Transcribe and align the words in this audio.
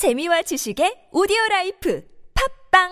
재미와 0.00 0.40
지식의 0.40 1.12
오디오 1.12 1.36
life 1.50 2.02
팝빵 2.72 2.88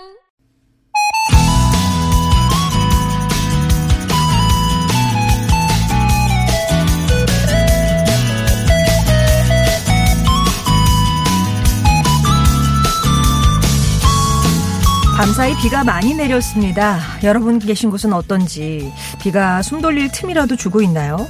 밤사이 15.17 15.57
비가 15.63 15.83
많이 15.83 16.13
내렸습니다. 16.13 16.99
여러분 17.25 17.59
계신 17.59 17.89
곳은 17.89 18.13
어떤지 18.13 18.93
비가 19.19 19.63
숨 19.63 19.81
돌릴 19.81 20.13
틈이라도 20.13 20.57
주고 20.57 20.83
있나요? 20.83 21.27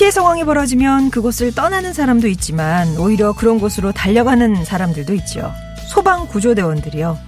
피해 0.00 0.10
상황이 0.10 0.44
벌어지면 0.44 1.10
그곳을 1.10 1.54
떠나는 1.54 1.92
사람도 1.92 2.26
있지만 2.28 2.96
오히려 2.96 3.34
그런 3.34 3.60
곳으로 3.60 3.92
달려가는 3.92 4.64
사람들도 4.64 5.12
있죠. 5.12 5.52
소방 5.90 6.26
구조대원들이요. 6.26 7.18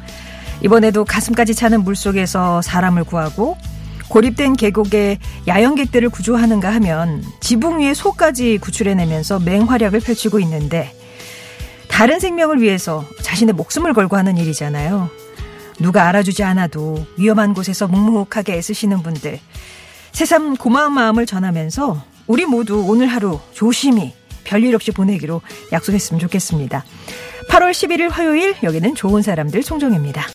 이번에도 0.62 1.04
가슴까지 1.04 1.54
차는 1.54 1.84
물속에서 1.84 2.62
사람을 2.62 3.04
구하고 3.04 3.58
고립된 4.08 4.54
계곡에 4.54 5.18
야영객들을 5.46 6.08
구조하는가 6.08 6.72
하면 6.76 7.22
지붕 7.40 7.80
위에 7.80 7.92
소까지 7.92 8.56
구출해내면서 8.56 9.40
맹활약을 9.40 10.00
펼치고 10.00 10.40
있는데 10.40 10.96
다른 11.88 12.20
생명을 12.20 12.62
위해서 12.62 13.04
자신의 13.20 13.52
목숨을 13.52 13.92
걸고 13.92 14.16
하는 14.16 14.38
일이잖아요. 14.38 15.10
누가 15.78 16.08
알아주지 16.08 16.42
않아도 16.42 17.04
위험한 17.18 17.52
곳에서 17.52 17.86
묵묵하게 17.86 18.54
애쓰시는 18.54 19.02
분들 19.02 19.40
새삼 20.12 20.56
고마운 20.56 20.94
마음을 20.94 21.26
전하면서 21.26 22.11
우리 22.32 22.46
모두 22.46 22.86
오늘 22.88 23.08
하루 23.08 23.38
조심히 23.52 24.14
별일 24.44 24.74
없이 24.74 24.90
보내기로 24.90 25.42
약속했으면 25.70 26.18
좋겠습니다. 26.18 26.82
8월 27.50 27.72
11일 27.72 28.08
화요일 28.08 28.54
여기는 28.62 28.94
좋은 28.94 29.20
사람들 29.20 29.62
송정입니다. 29.62 30.28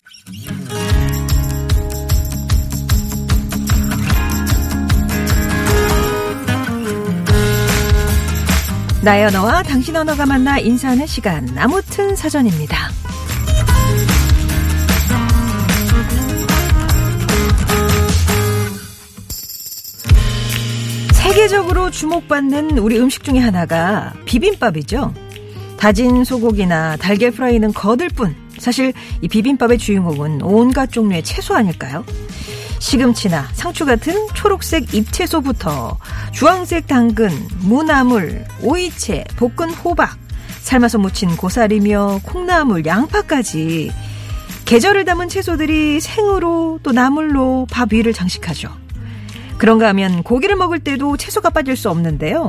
나의 9.02 9.26
언어와 9.26 9.64
당신 9.64 9.96
언어가 9.96 10.24
만나 10.24 10.60
인사하는 10.60 11.04
시간 11.08 11.48
아무튼 11.58 12.14
사전입니다. 12.14 12.90
세계적으로 21.38 21.92
주목받는 21.92 22.78
우리 22.78 22.98
음식 22.98 23.22
중에 23.22 23.38
하나가 23.38 24.12
비빔밥이죠. 24.24 25.14
다진 25.76 26.24
소고기나 26.24 26.96
달걀 26.96 27.30
프라이는 27.30 27.72
거들 27.72 28.08
뿐. 28.08 28.34
사실 28.58 28.92
이 29.22 29.28
비빔밥의 29.28 29.78
주인공은 29.78 30.42
온갖 30.42 30.90
종류의 30.90 31.22
채소 31.22 31.54
아닐까요? 31.54 32.04
시금치나 32.80 33.50
상추 33.52 33.86
같은 33.86 34.14
초록색 34.34 34.92
잎채소부터 34.92 35.98
주황색 36.32 36.88
당근, 36.88 37.30
무나물, 37.60 38.44
오이채, 38.60 39.22
볶은 39.36 39.70
호박, 39.70 40.18
삶아서 40.62 40.98
무친 40.98 41.36
고사리며 41.36 42.22
콩나물, 42.24 42.84
양파까지 42.84 43.92
계절을 44.64 45.04
담은 45.04 45.28
채소들이 45.28 46.00
생으로 46.00 46.80
또 46.82 46.90
나물로 46.90 47.68
밥 47.70 47.92
위를 47.92 48.12
장식하죠. 48.12 48.87
그런가 49.58 49.88
하면 49.88 50.22
고기를 50.22 50.56
먹을 50.56 50.78
때도 50.78 51.16
채소가 51.16 51.50
빠질 51.50 51.76
수 51.76 51.90
없는데요. 51.90 52.46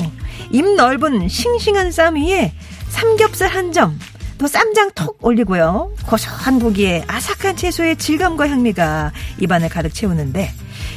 입 0.52 0.66
넓은 0.76 1.28
싱싱한 1.28 1.92
쌈 1.92 2.16
위에 2.16 2.54
삼겹살 2.90 3.50
한 3.50 3.72
점, 3.72 4.00
또 4.38 4.48
쌈장 4.48 4.92
톡 4.96 5.18
올리고요. 5.22 5.92
고소한 6.08 6.60
고기에 6.60 7.04
아삭한 7.08 7.58
채소의 7.58 7.98
질감과 7.98 8.48
향미가 8.48 9.12
입안을 9.40 9.70
가득 9.70 9.94
채우는데 9.94 10.52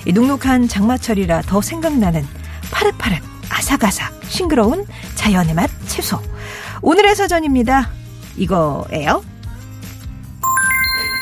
이 0.07 0.13
눅눅한 0.13 0.69
장마철이라 0.69 1.43
더 1.43 1.61
생각나는 1.61 2.25
파릇파릇 2.71 3.21
아삭아삭 3.51 4.25
싱그러운 4.27 4.87
자연의 5.17 5.55
맛 5.55 5.69
채소. 5.87 6.21
오늘의 6.83 7.17
사전입니다. 7.17 7.91
이거예요. 8.37 9.25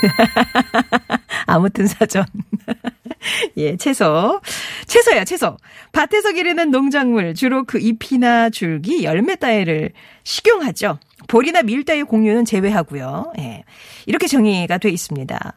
아무튼 1.46 1.86
사전. 1.86 2.24
예, 3.56 3.76
채소. 3.76 4.40
채소야, 4.90 5.24
채소. 5.24 5.56
밭에서 5.92 6.32
기르는 6.32 6.72
농작물, 6.72 7.32
주로 7.32 7.62
그 7.62 7.78
잎이나 7.78 8.50
줄기, 8.50 9.04
열매 9.04 9.36
따위를 9.36 9.92
식용하죠. 10.24 10.98
볼이나 11.28 11.62
밀 11.62 11.84
따위 11.84 12.02
공유는 12.02 12.44
제외하고요. 12.44 13.34
예. 13.38 13.62
이렇게 14.06 14.26
정의가 14.26 14.78
돼 14.78 14.90
있습니다. 14.90 15.54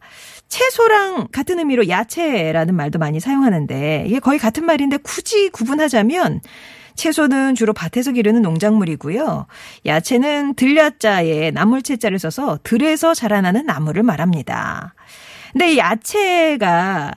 채소랑 0.49 1.29
같은 1.31 1.57
의미로 1.57 1.89
야채라는 1.89 2.75
말도 2.75 2.99
많이 2.99 3.19
사용하는데 3.19 4.03
이게 4.05 4.19
거의 4.19 4.37
같은 4.37 4.67
말인데 4.67 4.97
굳이 4.97 5.49
구분하자면 5.49 6.41
채소는 6.93 7.55
주로 7.55 7.73
밭에서 7.73 8.11
기르는 8.11 8.43
농작물이고요. 8.43 9.47
야채는 9.87 10.53
들야자에 10.53 11.49
나물채자를 11.49 12.19
써서 12.19 12.59
들에서 12.61 13.15
자라나는 13.15 13.65
나물을 13.65 14.03
말합니다. 14.03 14.93
근데 15.53 15.73
이 15.73 15.77
야채가 15.79 17.13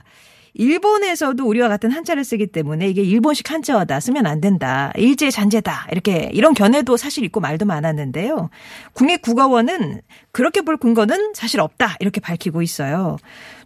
일본에서도 0.57 1.45
우리와 1.47 1.69
같은 1.69 1.91
한자를 1.91 2.23
쓰기 2.23 2.47
때문에 2.47 2.87
이게 2.89 3.03
일본식 3.03 3.51
한자어다 3.51 3.99
쓰면 3.99 4.25
안 4.25 4.41
된다. 4.41 4.91
일제 4.95 5.29
잔재다. 5.29 5.87
이렇게 5.91 6.31
이런 6.33 6.53
견해도 6.55 6.97
사실 6.97 7.23
있고 7.25 7.39
말도 7.39 7.65
많았는데요. 7.65 8.49
국립국어원은 8.93 10.01
그렇게 10.31 10.61
볼 10.61 10.77
근거는 10.77 11.33
사실 11.35 11.59
없다. 11.59 11.95
이렇게 11.99 12.19
밝히고 12.19 12.63
있어요. 12.63 13.17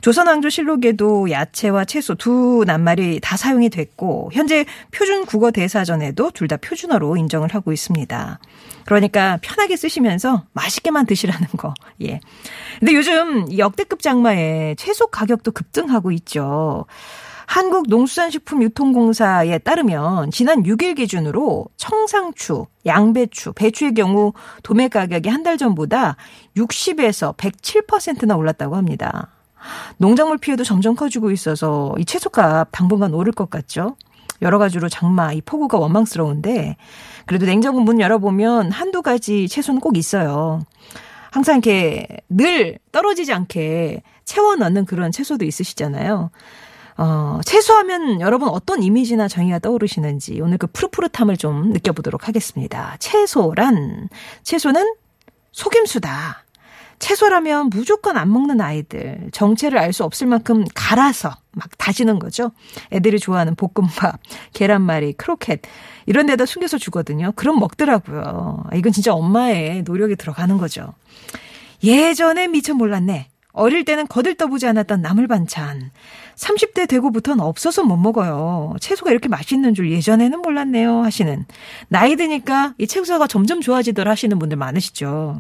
조선왕조실록에도 0.02 1.30
야채와 1.32 1.86
채소 1.86 2.16
두 2.16 2.64
낱말이 2.66 3.20
다 3.22 3.38
사용이 3.38 3.70
됐고 3.70 4.32
현재 4.34 4.66
표준 4.92 5.26
국어 5.26 5.52
대사전에도 5.52 6.32
둘 6.32 6.52
다 6.52 6.58
표준어로 6.58 7.16
인정을 7.16 7.56
하고 7.56 7.72
있습니다. 7.72 8.40
그러니까 8.86 9.38
편하게 9.42 9.78
쓰시면서 9.78 10.44
맛있게만 10.52 11.06
드시라는 11.06 11.48
거. 11.56 11.74
예. 12.02 12.20
근데 12.80 12.94
요즘 12.94 13.58
역대급 13.58 14.02
장마에 14.02 14.76
채소 14.76 15.08
가격도 15.08 15.52
급등하고 15.54 16.12
있죠. 16.12 16.81
한국농수산식품유통공사에 17.48 19.58
따르면 19.60 20.32
지난 20.32 20.64
6일 20.64 20.96
기준으로 20.96 21.66
청상추, 21.76 22.66
양배추, 22.86 23.54
배추의 23.54 23.94
경우 23.94 24.34
도매 24.64 24.88
가격이 24.88 25.30
한 25.30 25.44
달 25.44 25.58
전보다 25.58 26.16
60에서 26.56 27.36
107%나 27.36 28.36
올랐다고 28.36 28.76
합니다. 28.76 29.30
농작물 29.98 30.38
피해도 30.38 30.64
점점 30.64 30.96
커지고 30.96 31.32
있어서 31.32 31.94
이 31.98 32.06
채소값 32.06 32.70
당분간 32.72 33.14
오를 33.14 33.34
것 33.34 33.50
같죠? 33.50 33.96
여러 34.42 34.60
가지로 34.60 34.88
장마 34.88 35.34
이 35.34 35.42
폭우가 35.42 35.78
원망스러운데 35.78 36.78
그래도 37.26 37.46
냉장고 37.46 37.80
문 37.80 38.00
열어보면 38.00 38.72
한두 38.72 39.02
가지 39.02 39.48
채소는 39.48 39.82
꼭 39.82 39.98
있어요. 39.98 40.62
항상 41.32 41.56
이렇게 41.56 42.08
늘 42.30 42.78
떨어지지 42.92 43.34
않게 43.34 44.04
채워 44.26 44.56
넣는 44.56 44.86
그런 44.86 45.12
채소도 45.12 45.46
있으시잖아요. 45.46 46.30
어, 46.98 47.40
채소하면 47.46 48.22
여러분 48.22 48.50
어떤 48.50 48.84
이미지나 48.84 49.28
정의가 49.28 49.60
떠오르시는지 49.60 50.40
오늘 50.42 50.58
그 50.58 50.68
푸릇푸릇함을 50.68 51.38
좀 51.38 51.72
느껴보도록 51.72 52.28
하겠습니다. 52.28 52.96
채소란, 53.00 54.10
채소는 54.44 54.96
속임수다. 55.52 56.46
채소라면 57.00 57.72
무조건 57.72 58.16
안 58.16 58.32
먹는 58.32 58.62
아이들, 58.62 59.30
정체를 59.32 59.80
알 59.80 59.92
수 59.92 60.04
없을 60.04 60.28
만큼 60.28 60.64
갈아서 60.76 61.36
막 61.52 61.68
다지는 61.80 62.20
거죠. 62.20 62.52
애들이 62.94 63.20
좋아하는 63.20 63.56
볶음밥, 63.56 64.20
계란말이, 64.54 65.14
크로켓 65.14 65.62
이런 66.06 66.28
데다 66.28 66.46
숨겨서 66.46 66.78
주거든요. 66.78 67.32
그럼 67.36 67.60
먹더라고요. 67.60 68.66
이건 68.76 68.92
진짜 68.92 69.14
엄마의 69.14 69.82
노력이 69.82 70.16
들어가는 70.16 70.58
거죠. 70.60 70.94
예전에 71.84 72.48
미처 72.48 72.76
몰랐네. 72.76 73.30
어릴 73.54 73.84
때는 73.84 74.08
거들떠보지 74.08 74.68
않았던 74.68 75.02
나물 75.02 75.28
반찬. 75.28 75.92
30대 76.42 76.88
되고부터는 76.90 77.44
없어서 77.44 77.84
못 77.84 77.98
먹어요. 77.98 78.74
채소가 78.80 79.12
이렇게 79.12 79.30
맛있는 79.30 79.76
줄 79.76 79.92
예전에는 79.92 80.42
몰랐네요. 80.42 81.04
하시는. 81.04 81.46
나이 81.88 82.16
드니까 82.16 82.74
이 82.80 82.88
채소가 82.88 83.28
점점 83.28 83.62
좋아지더라 83.62 84.12
하시는 84.12 84.38
분들 84.40 84.58
많으시죠. 84.58 85.40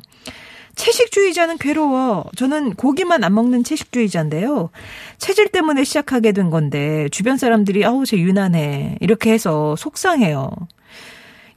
채식주의자는 0.75 1.57
괴로워. 1.57 2.25
저는 2.36 2.75
고기만 2.75 3.24
안 3.24 3.33
먹는 3.33 3.63
채식주의자인데요. 3.63 4.69
체질 5.18 5.50
때문에 5.50 5.83
시작하게 5.83 6.31
된 6.31 6.50
건데 6.50 7.09
주변 7.09 7.38
사람들이 7.38 7.83
아우 7.83 8.06
쟤 8.06 8.18
유난해 8.18 8.98
이렇게 9.01 9.31
해서 9.31 9.75
속상해요. 9.75 10.51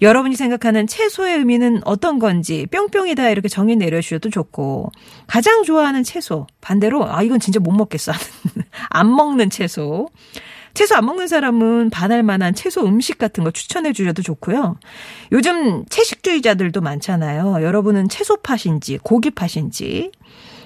여러분이 0.04 0.36
생각하는 0.36 0.86
채소의 0.86 1.38
의미는 1.38 1.80
어떤 1.84 2.18
건지 2.18 2.66
뿅뿅이다 2.70 3.30
이렇게 3.30 3.48
정의 3.48 3.74
내려주셔도 3.76 4.28
좋고 4.28 4.92
가장 5.26 5.62
좋아하는 5.64 6.02
채소 6.02 6.46
반대로 6.60 7.10
아 7.10 7.22
이건 7.22 7.40
진짜 7.40 7.58
못 7.58 7.72
먹겠어 7.72 8.12
안 8.90 9.14
먹는 9.14 9.48
채소 9.48 10.08
채소 10.74 10.94
안 10.94 11.06
먹는 11.06 11.26
사람은 11.26 11.88
반할 11.88 12.22
만한 12.22 12.54
채소 12.54 12.84
음식 12.84 13.16
같은 13.16 13.44
거 13.44 13.52
추천해 13.52 13.92
주셔도 13.92 14.22
좋고요. 14.22 14.76
요즘 15.30 15.84
채식주의자들도 15.86 16.80
많잖아요. 16.80 17.62
여러분은 17.62 18.08
채소팥인지 18.08 18.98
고기팥인지 19.04 20.10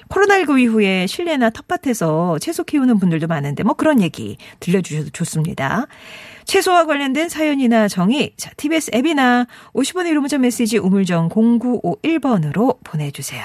코로나19 0.08 0.60
이후에 0.62 1.06
실내나 1.06 1.50
텃밭에서 1.50 2.38
채소 2.38 2.64
키우는 2.64 2.98
분들도 2.98 3.26
많은데 3.26 3.62
뭐 3.62 3.74
그런 3.74 4.00
얘기 4.00 4.38
들려주셔도 4.60 5.10
좋습니다. 5.10 5.86
채소와 6.48 6.86
관련된 6.86 7.28
사연이나 7.28 7.88
정의, 7.88 8.32
자, 8.38 8.50
TBS 8.56 8.92
앱이나 8.94 9.46
50원의 9.74 10.08
유료 10.08 10.20
문자 10.20 10.38
메시지 10.38 10.78
우물정 10.78 11.28
0951번으로 11.28 12.78
보내주세요. 12.82 13.44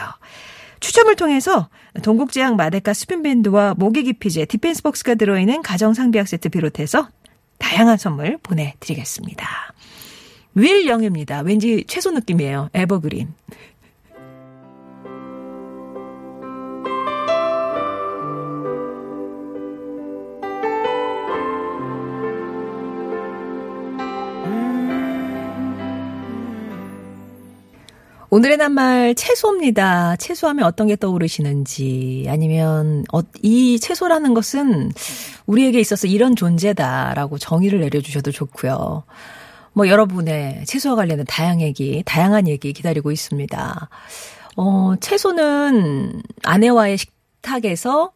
추첨을 0.80 1.18
통해서 1.18 1.68
동국제약 2.02 2.56
마데카 2.56 2.94
스핀밴드와 2.94 3.74
모기기피제 3.78 4.46
디펜스박스가 4.46 5.16
들어있는 5.16 5.64
가정상비약 5.64 6.30
세트 6.30 6.48
비롯해서 6.48 7.10
다양한 7.60 7.98
선물 7.98 8.38
보내드리겠습니다. 8.42 9.74
윌영입니다. 10.56 11.42
왠지 11.42 11.84
채소 11.86 12.12
느낌이에요. 12.12 12.70
에버그린. 12.74 13.34
오늘의 28.34 28.58
낱말 28.58 29.14
채소입니다. 29.14 30.16
채소하면 30.16 30.66
어떤 30.66 30.88
게 30.88 30.96
떠오르시는지 30.96 32.26
아니면 32.28 33.06
어, 33.14 33.20
이 33.44 33.80
채소라는 33.80 34.34
것은 34.34 34.92
우리에게 35.46 35.80
있어서 35.80 36.08
이런 36.08 36.36
존재다라고 36.36 37.38
정의를 37.38 37.82
내려주셔도 37.82 38.32
좋고요. 38.32 39.04
뭐 39.74 39.88
여러분의 39.88 40.66
채소와 40.66 40.96
관련된 40.96 41.28
다양 41.28 41.62
얘기, 41.62 42.02
다양한 42.08 42.48
얘기 42.48 42.74
기다리고 42.74 43.12
있습니다. 43.12 43.90
어, 44.58 44.94
채소는 45.00 46.24
아내와의 46.42 46.98
식탁에서 46.98 48.14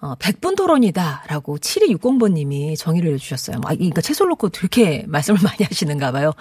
어, 0.00 0.14
100분 0.16 0.56
토론이다라고 0.56 1.58
7260번님이 1.58 2.76
정의를 2.76 3.14
해주셨어요. 3.14 3.58
아, 3.64 3.76
그러니까 3.76 4.00
채소를 4.00 4.30
놓고 4.30 4.48
그렇게 4.48 5.04
말씀을 5.06 5.38
많이 5.44 5.62
하시는가 5.62 6.10
봐요. 6.10 6.32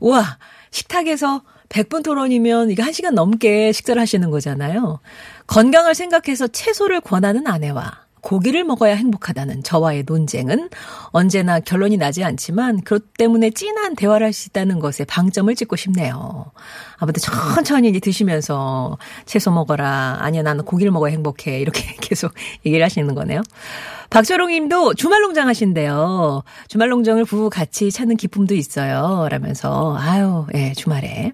우와, 0.00 0.38
식탁에서 0.70 1.42
100분 1.70 2.02
토론이면 2.02 2.70
이게 2.70 2.82
1시간 2.82 3.12
넘게 3.12 3.72
식사를 3.72 4.00
하시는 4.00 4.30
거잖아요. 4.30 5.00
건강을 5.46 5.94
생각해서 5.94 6.46
채소를 6.48 7.00
권하는 7.00 7.46
아내와 7.46 8.10
고기를 8.22 8.64
먹어야 8.64 8.96
행복하다는 8.96 9.62
저와의 9.62 10.04
논쟁은 10.06 10.68
언제나 11.06 11.58
결론이 11.58 11.96
나지 11.96 12.22
않지만 12.22 12.82
그것 12.82 13.14
때문에 13.14 13.50
진한 13.50 13.94
대화를 13.96 14.26
할 14.26 14.32
수 14.34 14.48
있다는 14.48 14.78
것에 14.78 15.04
방점을 15.04 15.54
찍고 15.54 15.76
싶네요. 15.76 16.52
아무튼 16.98 17.22
천천히 17.22 17.98
드시면서 17.98 18.98
채소 19.24 19.50
먹어라. 19.50 20.18
아니야 20.20 20.42
나는 20.42 20.64
고기를 20.64 20.92
먹어야 20.92 21.12
행복해. 21.12 21.60
이렇게 21.60 21.96
계속 22.02 22.34
얘기를 22.66 22.84
하시는 22.84 23.14
거네요. 23.14 23.42
박철홍 24.10 24.50
님도 24.50 24.94
주말 24.94 25.22
농장 25.22 25.48
하신대요. 25.48 26.42
주말 26.68 26.90
농장을 26.90 27.24
부부 27.24 27.48
같이 27.48 27.90
찾는 27.90 28.16
기쁨도 28.16 28.54
있어요. 28.54 29.28
라면서 29.30 29.96
아유, 29.98 30.46
예, 30.54 30.72
주말에. 30.74 31.32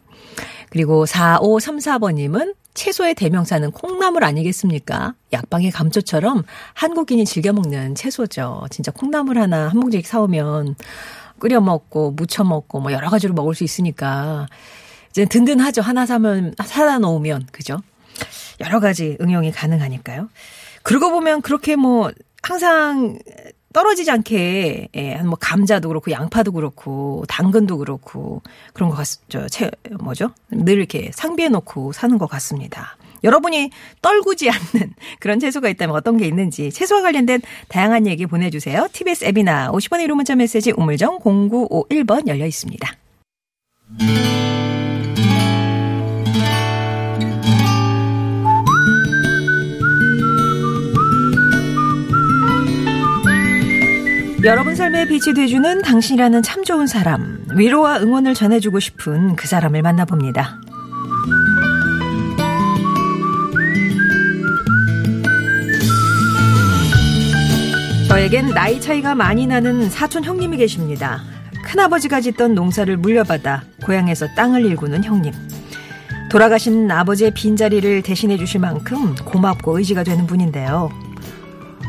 그리고 0.77 1.07
4534번님은 1.07 2.55
채소의 2.75 3.15
대명사는 3.15 3.71
콩나물 3.71 4.25
아니겠습니까? 4.25 5.15
약방의 5.33 5.71
감초처럼 5.71 6.45
한국인이 6.75 7.25
즐겨 7.25 7.55
먹는 7.55 7.95
채소죠. 7.95 8.67
진짜 8.69 8.93
콩나물 8.93 9.39
하나 9.39 9.69
한 9.69 9.81
봉지씩 9.81 10.07
사오면 10.07 10.75
끓여 11.39 11.63
먹고 11.63 12.11
무쳐 12.11 12.45
먹고 12.45 12.81
뭐 12.81 12.93
여러 12.93 13.09
가지로 13.09 13.33
먹을 13.33 13.55
수 13.55 13.65
있으니까 13.65 14.49
이제 15.09 15.25
든든하죠. 15.25 15.81
하나 15.81 16.05
사면 16.05 16.55
사다 16.63 16.99
놓으면 16.99 17.47
그죠? 17.53 17.81
여러 18.61 18.79
가지 18.79 19.17
응용이 19.19 19.53
가능하니까요. 19.53 20.29
그러고 20.83 21.11
보면 21.11 21.41
그렇게 21.41 21.77
뭐 21.77 22.11
항상 22.43 23.19
떨어지지 23.77 24.11
않게 24.11 24.89
예, 24.97 25.17
뭐 25.17 25.37
감자도 25.39 25.89
그렇고 25.89 26.11
양파도 26.11 26.51
그렇고 26.53 27.25
당근도 27.29 27.77
그렇고 27.77 28.41
그런 28.73 28.89
것 28.89 28.97
같죠. 28.97 29.47
채 29.51 29.71
뭐죠? 30.01 30.31
늘 30.49 30.79
이렇게 30.79 31.11
상비해 31.13 31.51
놓고 31.51 31.93
사는 31.93 32.17
것 32.17 32.27
같습니다. 32.27 32.97
여러분이 33.23 33.71
떨구지 34.01 34.49
않는 34.49 34.95
그런 35.21 35.39
채소가 35.41 35.69
있다면 35.69 35.95
어떤 35.95 36.17
게 36.17 36.27
있는지 36.27 36.71
채소와 36.71 37.03
관련된 37.03 37.43
다양한 37.69 38.07
얘기 38.07 38.25
보내주세요. 38.25 38.89
TBS 38.93 39.27
앱이나 39.27 39.71
50번의 39.73 40.07
1호 40.07 40.15
문자 40.15 40.35
메시지 40.35 40.73
우물정 40.75 41.19
0951번 41.19 42.29
열려 42.29 42.47
있습니다. 42.47 42.91
여러분 54.47 54.77
삶에 54.77 55.07
빛이 55.09 55.35
돼주는 55.35 55.83
당신이라는 55.83 56.41
참 56.43 56.63
좋은 56.63 56.87
사람, 56.87 57.45
위로와 57.57 57.99
응원을 57.99 58.35
전해주고 58.35 58.79
싶은 58.79 59.35
그 59.35 59.49
사람을 59.49 59.83
만나봅니다. 59.83 60.61
저에겐 68.09 68.51
나이 68.51 68.81
차이가 68.81 69.17
많이 69.17 69.49
나는 69.49 69.91
사촌 69.91 70.23
형님이 70.23 70.59
계십니다. 70.59 71.23
큰아버지가 71.65 72.21
짓던 72.21 72.55
농사를 72.55 72.97
물려받아 72.99 73.65
고향에서 73.85 74.29
땅을 74.37 74.65
일구는 74.65 75.03
형님. 75.03 75.33
돌아가신 76.31 76.89
아버지의 76.89 77.33
빈자리를 77.33 78.03
대신해 78.03 78.37
주실 78.37 78.61
만큼 78.61 79.17
고맙고 79.17 79.79
의지가 79.79 80.05
되는 80.05 80.25
분인데요. 80.27 80.91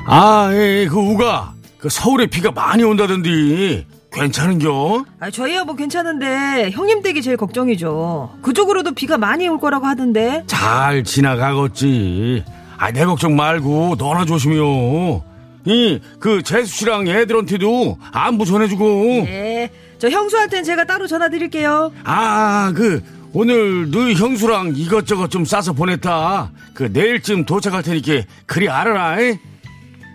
아, 0.08 0.50
예, 0.54 0.82
예 0.82 0.88
그 0.88 0.98
우가. 0.98 1.57
그 1.80 1.90
서울에 1.90 2.26
비가 2.26 2.52
많이 2.52 2.84
온다던디 2.84 3.86
괜찮은겨? 4.12 5.06
아, 5.20 5.30
저희야 5.30 5.64
뭐 5.64 5.76
괜찮은데 5.76 6.72
형님 6.72 7.02
댁이 7.04 7.22
제일 7.22 7.38
걱정이죠. 7.38 8.38
그쪽으로도 8.42 8.94
비가 8.94 9.18
많이 9.18 9.48
올 9.48 9.60
거라고 9.60 9.86
하던데. 9.86 10.44
잘 10.48 11.04
지나가겠지. 11.04 12.44
아, 12.78 12.92
내 12.92 13.06
걱정 13.06 13.36
말고 13.36 13.96
너나 13.98 14.26
조심해요. 14.26 15.24
이 15.66 16.00
그 16.20 16.42
재수 16.44 16.66
씨랑 16.78 17.08
애들한테도 17.08 17.98
안부 18.14 18.46
전해주고. 18.46 18.86
네, 19.26 19.70
저 20.00 20.10
형수한테는 20.10 20.64
제가 20.64 20.86
따로 20.86 21.06
전화 21.08 21.28
드릴게요. 21.30 21.92
아, 22.06 22.72
그 22.74 23.04
오늘 23.34 23.92
너희 23.92 24.16
형수랑 24.16 24.74
이것저것 24.78 25.30
좀 25.30 25.44
싸서 25.44 25.74
보냈다. 25.74 26.52
그 26.74 26.90
내일쯤 26.94 27.44
도착할 27.46 27.84
테니까 27.84 28.22
그리 28.46 28.70
알아라. 28.70 29.20
에? 29.22 29.40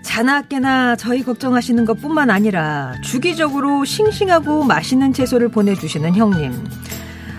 자나깨나 0.03 0.97
저희 0.97 1.23
걱정하시는 1.23 1.85
것 1.85 2.01
뿐만 2.01 2.31
아니라 2.31 2.93
주기적으로 3.03 3.85
싱싱하고 3.85 4.65
맛있는 4.65 5.13
채소를 5.13 5.49
보내주시는 5.49 6.15
형님. 6.15 6.53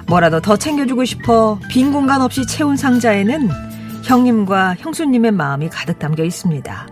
뭐라도 0.08 0.42
더 0.42 0.58
챙겨주고 0.58 1.06
싶어 1.06 1.60
빈 1.70 1.92
공간 1.92 2.22
없이 2.22 2.46
채운 2.46 2.76
상자에는 2.76 3.50
형님과 4.04 4.76
형수님의 4.80 5.32
마음이 5.32 5.70
가득 5.70 6.00
담겨 6.00 6.24
있습니다. 6.24 6.88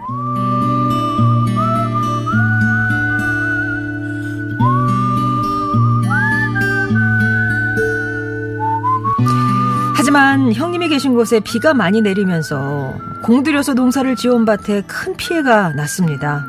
하지만 9.96 10.52
형님이 10.54 10.90
계신 10.90 11.14
곳에 11.14 11.40
비가 11.40 11.74
많이 11.74 12.02
내리면서 12.02 12.96
공들여서 13.24 13.74
농사를 13.74 14.16
지은 14.16 14.46
밭에 14.46 14.82
큰 14.88 15.16
피해가 15.16 15.74
났습니다. 15.74 16.44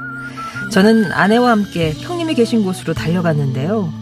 저는 0.71 1.13
아내와 1.13 1.51
함께 1.51 1.93
형님이 1.93 2.35
계신 2.35 2.65
곳으로 2.65 2.95
달려갔는데요. 2.95 3.93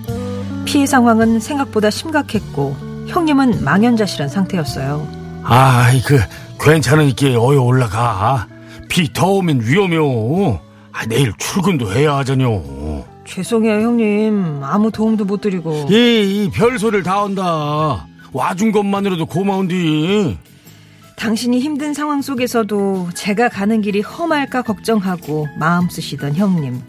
피해 0.65 0.87
상황은 0.87 1.41
생각보다 1.41 1.91
심각했고 1.91 2.77
형님은 3.09 3.65
망연자실한 3.65 4.29
상태였어요. 4.29 5.07
아이 5.43 6.01
그 6.03 6.21
괜찮으니까 6.61 7.27
어여 7.43 7.61
올라가. 7.63 8.47
비더 8.89 9.27
오면 9.27 9.63
위험해요. 9.63 10.61
아, 10.93 11.07
내일 11.07 11.33
출근도 11.39 11.93
해야 11.93 12.17
하잖요. 12.19 13.05
죄송해요 13.27 13.81
형님. 13.81 14.61
아무 14.63 14.91
도움도 14.91 15.25
못 15.25 15.41
드리고. 15.41 15.87
이, 15.91 15.95
이 15.95 16.51
별소리를 16.51 17.03
다 17.03 17.23
한다. 17.23 18.07
와준 18.33 18.71
것만으로도 18.73 19.27
고마운디. 19.27 20.39
당신이 21.21 21.61
힘든 21.61 21.93
상황 21.93 22.23
속에서도 22.23 23.11
제가 23.13 23.51
가는 23.51 23.83
길이 23.83 24.01
험할까 24.01 24.63
걱정하고 24.63 25.49
마음 25.59 25.91
쓰시던 25.91 26.35
형님. 26.35 26.81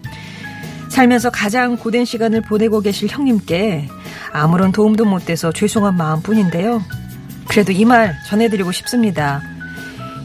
살면서 0.90 1.30
가장 1.30 1.76
고된 1.76 2.06
시간을 2.06 2.40
보내고 2.42 2.80
계실 2.80 3.10
형님께 3.10 3.90
아무런 4.32 4.72
도움도 4.72 5.04
못 5.04 5.26
돼서 5.26 5.52
죄송한 5.52 5.98
마음 5.98 6.22
뿐인데요. 6.22 6.82
그래도 7.50 7.74
이 7.74 7.84
말 7.84 8.16
전해드리고 8.30 8.72
싶습니다. 8.72 9.42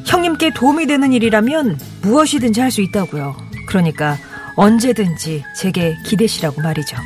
형님께 0.04 0.52
도움이 0.54 0.86
되는 0.86 1.12
일이라면 1.12 1.76
무엇이든지 2.02 2.60
할 2.60 2.70
수 2.70 2.82
있다고요. 2.82 3.34
그러니까 3.66 4.16
언제든지 4.54 5.42
제게 5.56 5.96
기대시라고 6.04 6.62
말이죠. 6.62 6.96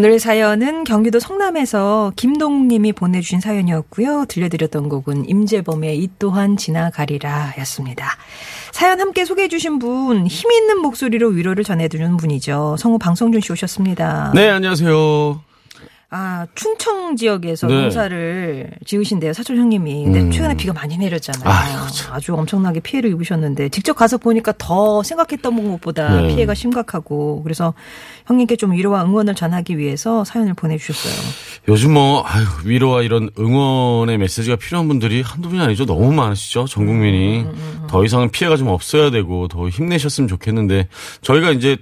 오늘 0.00 0.18
사연은 0.18 0.84
경기도 0.84 1.20
성남에서 1.20 2.14
김동님이 2.16 2.94
보내주신 2.94 3.40
사연이었고요. 3.40 4.24
들려드렸던 4.28 4.88
곡은 4.88 5.28
임재범의 5.28 5.98
이 5.98 6.08
또한 6.18 6.56
지나가리라 6.56 7.52
였습니다. 7.58 8.16
사연 8.72 8.98
함께 8.98 9.26
소개해주신 9.26 9.78
분, 9.78 10.26
힘 10.26 10.52
있는 10.52 10.78
목소리로 10.78 11.28
위로를 11.28 11.64
전해주는 11.64 12.16
분이죠. 12.16 12.76
성우 12.78 12.96
방성준 12.98 13.42
씨 13.42 13.52
오셨습니다. 13.52 14.32
네, 14.34 14.48
안녕하세요. 14.48 15.49
아, 16.12 16.44
충청 16.56 17.14
지역에서 17.14 17.68
네. 17.68 17.82
농사를 17.82 18.70
지으신대요, 18.84 19.32
사촌 19.32 19.56
형님이. 19.58 20.04
근데 20.04 20.20
음. 20.22 20.30
최근에 20.32 20.56
비가 20.56 20.72
많이 20.72 20.98
내렸잖아요. 20.98 21.44
아이고, 21.44 21.88
참. 21.92 22.14
아주 22.14 22.34
엄청나게 22.34 22.80
피해를 22.80 23.10
입으셨는데, 23.10 23.68
직접 23.68 23.94
가서 23.94 24.18
보니까 24.18 24.52
더 24.58 25.04
생각했던 25.04 25.70
것보다 25.70 26.20
네. 26.20 26.34
피해가 26.34 26.54
심각하고, 26.54 27.44
그래서 27.44 27.74
형님께 28.26 28.56
좀 28.56 28.72
위로와 28.72 29.04
응원을 29.04 29.36
전하기 29.36 29.78
위해서 29.78 30.24
사연을 30.24 30.54
보내주셨어요. 30.54 31.14
요즘 31.68 31.94
뭐 31.94 32.22
아유, 32.26 32.44
위로와 32.64 33.02
이런 33.02 33.30
응원의 33.38 34.18
메시지가 34.18 34.56
필요한 34.56 34.88
분들이 34.88 35.22
한두 35.22 35.48
분이 35.48 35.60
아니죠. 35.60 35.84
너무 35.86 36.12
많으시죠. 36.12 36.66
전 36.66 36.86
국민이 36.86 37.44
더 37.88 38.04
이상은 38.04 38.30
피해가 38.30 38.56
좀 38.56 38.68
없어야 38.68 39.10
되고 39.10 39.48
더 39.48 39.68
힘내셨으면 39.68 40.28
좋겠는데 40.28 40.88
저희가 41.22 41.50
이제 41.50 41.76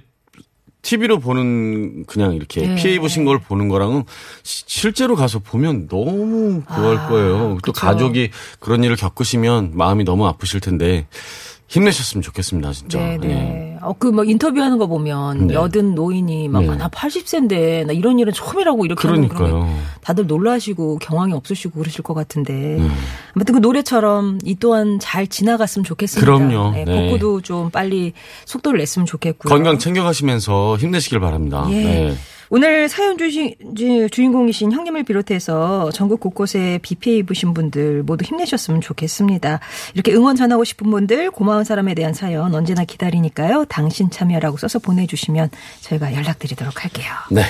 TV로 0.81 1.19
보는 1.19 2.05
그냥 2.05 2.33
이렇게 2.33 2.61
네. 2.67 2.75
피해 2.75 2.93
입으신 2.95 3.25
걸 3.25 3.39
보는 3.39 3.67
거랑은 3.67 4.03
시- 4.43 4.63
실제로 4.67 5.15
가서 5.15 5.39
보면 5.39 5.87
너무 5.87 6.61
그럴 6.63 6.97
아, 6.97 7.07
거예요. 7.09 7.57
또 7.65 7.71
그쵸. 7.73 7.73
가족이 7.73 8.31
그런 8.59 8.83
일을 8.83 8.95
겪으시면 8.95 9.71
마음이 9.73 10.03
너무 10.05 10.25
아프실 10.27 10.59
텐데 10.61 11.07
힘내셨으면 11.69 12.21
좋겠습니다, 12.23 12.73
진짜. 12.73 12.97
네네. 12.99 13.29
예. 13.29 13.77
어, 13.81 13.93
그 13.97 14.11
막 14.11 14.27
인터뷰하는 14.27 14.77
거 14.79 14.87
보면 14.87 15.47
네. 15.47 15.53
여든 15.53 15.95
노인이 15.95 16.47
막, 16.49 16.61
네. 16.63 16.69
아, 16.69 16.75
나 16.75 16.89
80세인데, 16.89 17.85
나 17.85 17.93
이런 17.93 18.19
일은 18.19 18.33
처음이라고 18.33 18.85
이렇게 18.85 19.01
게 19.01 19.07
그러니까요. 19.07 19.69
다들 20.01 20.25
놀라시고 20.27 20.97
경황이 20.97 21.31
없으시고 21.33 21.79
그러실 21.79 22.01
것 22.03 22.13
같은데. 22.15 22.77
음. 22.77 22.89
아무튼 23.35 23.53
그 23.53 23.59
노래처럼 23.59 24.39
이 24.43 24.55
또한 24.55 24.97
잘 24.99 25.27
지나갔으면 25.27 25.83
좋겠습니다. 25.85 26.25
그럼요. 26.25 26.71
네, 26.71 26.85
네. 26.85 27.03
복구도 27.03 27.41
좀 27.41 27.69
빨리 27.69 28.13
속도를 28.45 28.79
냈으면 28.79 29.05
좋겠고요. 29.05 29.53
건강 29.53 29.77
챙겨가시면서 29.77 30.77
힘내시길 30.77 31.19
바랍니다. 31.19 31.65
예. 31.69 32.15
네. 32.51 32.55
오늘 32.57 32.89
사연 32.89 33.17
주신 33.17 33.53
주- 33.75 34.09
주인공이신 34.09 34.71
형님을 34.71 35.03
비롯해서 35.03 35.91
전국 35.91 36.19
곳곳에 36.19 36.79
비 36.81 36.95
피해 36.95 37.17
입으신 37.17 37.53
분들 37.53 38.03
모두 38.03 38.23
힘내셨으면 38.25 38.81
좋겠습니다. 38.81 39.59
이렇게 39.93 40.13
응원 40.13 40.35
전하고 40.35 40.63
싶은 40.63 40.89
분들 40.89 41.29
고마운 41.31 41.63
사람에 41.63 41.93
대한 41.93 42.13
사연 42.13 42.53
언제나 42.55 42.83
기다리니까요. 42.85 43.65
당신 43.69 44.09
참여라고 44.09 44.57
써서 44.57 44.79
보내주시면 44.79 45.49
저희가 45.81 46.13
연락드리도록 46.15 46.83
할게요. 46.83 47.11
네. 47.31 47.43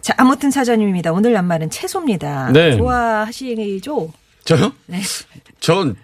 자, 0.00 0.14
아무튼 0.16 0.50
사장님입니다. 0.50 1.12
오늘 1.12 1.32
낱말은 1.34 1.70
채소입니다. 1.70 2.50
네. 2.52 2.76
좋아하시죠? 2.76 4.12
저요? 4.44 4.72
네. 4.86 5.00
전 5.60 5.94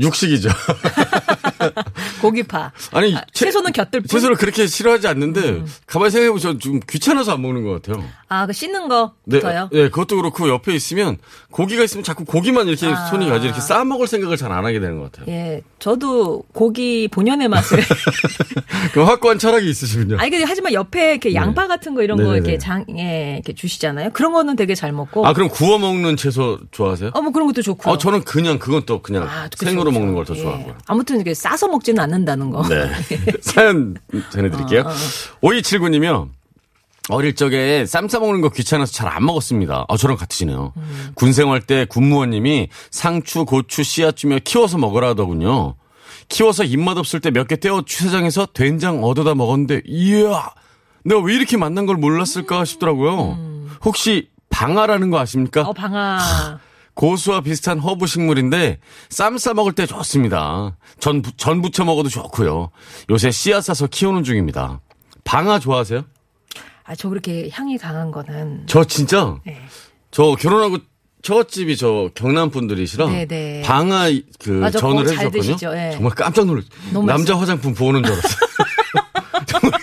육식이죠. 0.00 0.48
고기파. 2.20 2.72
아니 2.92 3.14
아, 3.14 3.24
채- 3.32 3.46
채소는 3.46 3.72
곁들 3.72 4.00
뿐. 4.00 4.08
채소를 4.08 4.36
그렇게 4.36 4.66
싫어하지 4.66 5.06
않는데 5.08 5.64
가만히 5.86 6.10
생각해보면 6.10 6.58
좀 6.60 6.80
귀찮아서 6.88 7.32
안 7.32 7.42
먹는 7.42 7.62
것 7.64 7.82
같아요. 7.82 8.04
아, 8.32 8.46
그 8.46 8.54
씻는 8.54 8.88
네, 8.88 8.88
거부터요? 8.88 9.68
네, 9.70 9.90
그것도 9.90 10.16
그렇고 10.16 10.48
옆에 10.48 10.74
있으면 10.74 11.18
고기가 11.50 11.82
있으면 11.84 12.02
자꾸 12.02 12.24
고기만 12.24 12.66
이렇게 12.66 12.86
아. 12.86 13.06
손이 13.08 13.28
가지 13.28 13.44
이렇게 13.44 13.60
싸 13.60 13.84
먹을 13.84 14.06
생각을 14.06 14.38
잘 14.38 14.52
안 14.52 14.66
하게 14.66 14.80
되는 14.80 14.98
것 14.98 15.10
같아요. 15.10 15.34
예, 15.34 15.62
저도 15.78 16.44
고기 16.52 17.08
본연의 17.08 17.48
맛을. 17.48 17.78
그 18.92 19.02
확고한 19.02 19.38
철학이 19.38 19.68
있으시군요. 19.68 20.18
아니 20.18 20.30
근데 20.30 20.44
하지만 20.46 20.74
옆에 20.74 21.12
이렇게 21.12 21.34
양파 21.34 21.66
같은 21.66 21.94
거 21.94 22.02
이런 22.02 22.18
거 22.18 22.24
네. 22.24 22.28
네네네. 22.28 22.48
이렇게 22.48 22.58
장에 22.58 23.34
이렇게 23.36 23.54
주시잖아요. 23.54 24.10
그런 24.12 24.32
거는 24.32 24.56
되게 24.56 24.74
잘 24.74 24.92
먹고. 24.92 25.26
아 25.26 25.32
그럼 25.32 25.48
구워 25.48 25.78
먹는 25.78 26.16
채소 26.18 26.58
좋아하세요? 26.70 27.10
어, 27.14 27.22
뭐 27.22 27.32
그런 27.32 27.46
것도 27.46 27.62
좋고요. 27.62 27.94
어, 27.94 27.98
저는 27.98 28.24
그냥 28.24 28.58
그건 28.58 28.82
또 28.84 29.00
그냥 29.00 29.24
아, 29.24 29.44
그쵸, 29.44 29.64
생으로 29.64 29.90
그쵸. 29.90 29.98
먹는 29.98 30.14
걸더 30.14 30.36
예. 30.36 30.42
좋아하고요. 30.42 30.74
아무튼 30.86 31.20
이게 31.20 31.32
싸서 31.34 31.68
먹지는 31.68 32.02
않는다는 32.02 32.50
거. 32.50 32.62
네. 32.68 32.90
사연 33.40 33.96
전해드릴게요. 34.30 34.82
어, 34.82 34.88
어. 34.88 34.92
5279님이요. 35.42 36.28
어릴 37.08 37.34
적에 37.34 37.84
쌈 37.86 38.08
싸먹는 38.08 38.40
거 38.40 38.48
귀찮아서 38.50 38.92
잘 38.92 39.08
안 39.08 39.24
먹었습니다. 39.26 39.86
아, 39.88 39.96
저랑 39.96 40.16
같으시네요. 40.16 40.72
군 41.14 41.32
생활 41.32 41.60
때 41.60 41.84
군무원님이 41.84 42.68
상추, 42.90 43.44
고추, 43.44 43.82
씨앗 43.82 44.16
주며 44.16 44.38
키워서 44.42 44.78
먹으라 44.78 45.08
하더군요. 45.10 45.74
키워서 46.28 46.64
입맛 46.64 46.96
없을 46.98 47.20
때 47.20 47.30
몇 47.30 47.48
개 47.48 47.56
떼어 47.56 47.82
주차장에서 47.84 48.46
된장 48.54 49.02
얻어다 49.04 49.34
먹었는데, 49.34 49.82
이야! 49.86 50.50
내가 51.04 51.20
왜 51.20 51.34
이렇게 51.34 51.56
맛난 51.56 51.84
걸 51.86 51.96
몰랐을까 51.96 52.64
싶더라고요. 52.64 53.66
혹시 53.84 54.28
방아라는 54.50 55.10
거 55.10 55.18
아십니까? 55.18 55.62
어, 55.62 55.72
방아. 55.72 56.60
고수와 56.94 57.40
비슷한 57.40 57.78
허브 57.80 58.06
식물인데 58.06 58.78
쌈 59.08 59.36
싸 59.38 59.54
먹을 59.54 59.72
때 59.72 59.86
좋습니다. 59.86 60.76
전, 61.00 61.22
부- 61.22 61.32
전 61.36 61.60
부쳐 61.62 61.84
먹어도 61.84 62.08
좋고요. 62.10 62.70
요새 63.10 63.30
씨앗 63.30 63.64
사서 63.64 63.86
키우는 63.88 64.22
중입니다. 64.24 64.80
방아 65.24 65.58
좋아하세요? 65.58 66.04
아, 66.84 66.94
저 66.94 67.08
그렇게 67.08 67.48
향이 67.52 67.78
강한 67.78 68.10
거는. 68.10 68.64
저 68.66 68.84
진짜 68.84 69.36
네. 69.46 69.60
저 70.10 70.34
결혼하고 70.38 70.78
처갓집이 71.22 71.76
저 71.76 72.10
경남 72.14 72.50
분들이시라 72.50 73.06
네네. 73.06 73.62
방아 73.62 74.08
이- 74.08 74.24
그 74.40 74.50
맞아, 74.50 74.78
전을 74.80 75.04
해주셨거든요. 75.04 75.76
예. 75.76 75.90
정말 75.92 76.12
깜짝 76.14 76.46
놀랐어요. 76.46 77.02
남자 77.06 77.38
화장품 77.38 77.74
부어놓은 77.74 78.02
줄 78.02 78.12
알았어요. 78.12 78.36
정말 79.46 79.80
저 79.80 79.81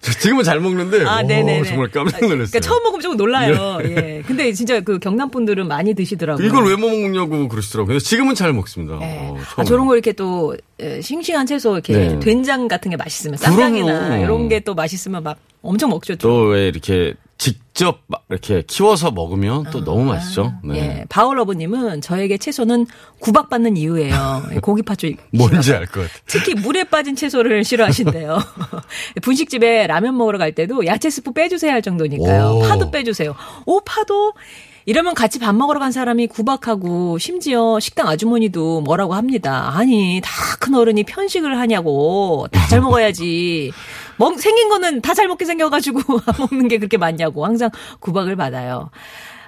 지금은 0.00 0.44
잘 0.44 0.60
먹는데 0.60 1.04
아, 1.04 1.20
오, 1.22 1.26
네네. 1.26 1.64
정말 1.64 1.88
깜짝 1.90 2.20
놀랐어요. 2.20 2.36
그러니까 2.50 2.60
처음 2.60 2.82
먹으면 2.82 3.00
조금 3.00 3.16
놀라요. 3.16 3.78
예. 3.84 4.22
근데 4.26 4.52
진짜 4.52 4.80
그 4.80 4.98
경남 4.98 5.30
분들은 5.30 5.66
많이 5.68 5.94
드시더라고요. 5.94 6.46
이걸 6.46 6.64
왜 6.66 6.76
못 6.76 6.88
먹냐고 6.90 7.48
그러시더라고요. 7.48 7.98
지금은 7.98 8.34
잘 8.34 8.52
먹습니다. 8.52 8.98
예. 9.02 9.18
어, 9.20 9.36
아. 9.56 9.64
저런 9.64 9.86
거 9.86 9.94
이렇게 9.94 10.12
또 10.12 10.56
에, 10.78 11.00
싱싱한 11.00 11.46
채소 11.46 11.72
이렇게 11.74 11.92
네. 11.92 12.18
된장 12.20 12.68
같은 12.68 12.90
게 12.90 12.96
맛있으면 12.96 13.36
쌈장이나. 13.36 14.18
이런 14.18 14.48
게 14.48 14.60
또 14.60 14.74
맛있으면 14.74 15.22
막 15.22 15.38
엄청 15.62 15.88
먹죠. 15.90 16.16
또. 16.16 16.28
또왜 16.28 16.68
이렇게 16.68 17.14
직접 17.38 18.00
막 18.08 18.24
이렇게 18.28 18.62
키워서 18.66 19.10
먹으면 19.10 19.64
또 19.72 19.82
너무 19.82 20.04
맛있죠. 20.04 20.52
네. 20.62 20.76
예. 21.00 21.04
바울러브님은 21.08 22.02
저에게 22.02 22.36
채소는 22.36 22.86
구박받는 23.20 23.78
이유예요. 23.78 24.42
고기파 24.60 24.94
쪽. 24.96 25.12
뭔지 25.32 25.72
알 25.72 25.86
것 25.86 26.02
같아. 26.02 26.12
특히 26.26 26.54
물에 26.54 26.84
빠진 26.84 27.16
채소를 27.16 27.64
싫어하신대요. 27.64 28.38
분식집에 29.22 29.86
라면 29.86 30.16
먹으러 30.16 30.38
갈 30.38 30.52
때도 30.54 30.86
야채 30.86 31.10
스프 31.10 31.32
빼주세요 31.32 31.72
할 31.72 31.82
정도니까요. 31.82 32.56
오. 32.56 32.60
파도 32.60 32.90
빼주세요. 32.90 33.34
오 33.66 33.80
파도 33.80 34.32
이러면 34.86 35.14
같이 35.14 35.38
밥 35.38 35.54
먹으러 35.54 35.78
간 35.78 35.92
사람이 35.92 36.26
구박하고 36.28 37.18
심지어 37.18 37.78
식당 37.80 38.08
아주머니도 38.08 38.80
뭐라고 38.80 39.14
합니다. 39.14 39.72
아니 39.76 40.20
다 40.24 40.30
큰 40.60 40.74
어른이 40.74 41.04
편식을 41.04 41.58
하냐고 41.58 42.46
다 42.52 42.66
잘 42.68 42.80
먹어야지. 42.80 43.72
먹 44.18 44.38
생긴 44.38 44.68
거는 44.68 45.00
다 45.00 45.14
잘 45.14 45.26
먹게 45.28 45.44
생겨가지고 45.46 46.00
안 46.26 46.34
먹는 46.38 46.68
게 46.68 46.76
그렇게 46.78 46.96
많냐고 46.98 47.44
항상 47.46 47.70
구박을 48.00 48.36
받아요. 48.36 48.90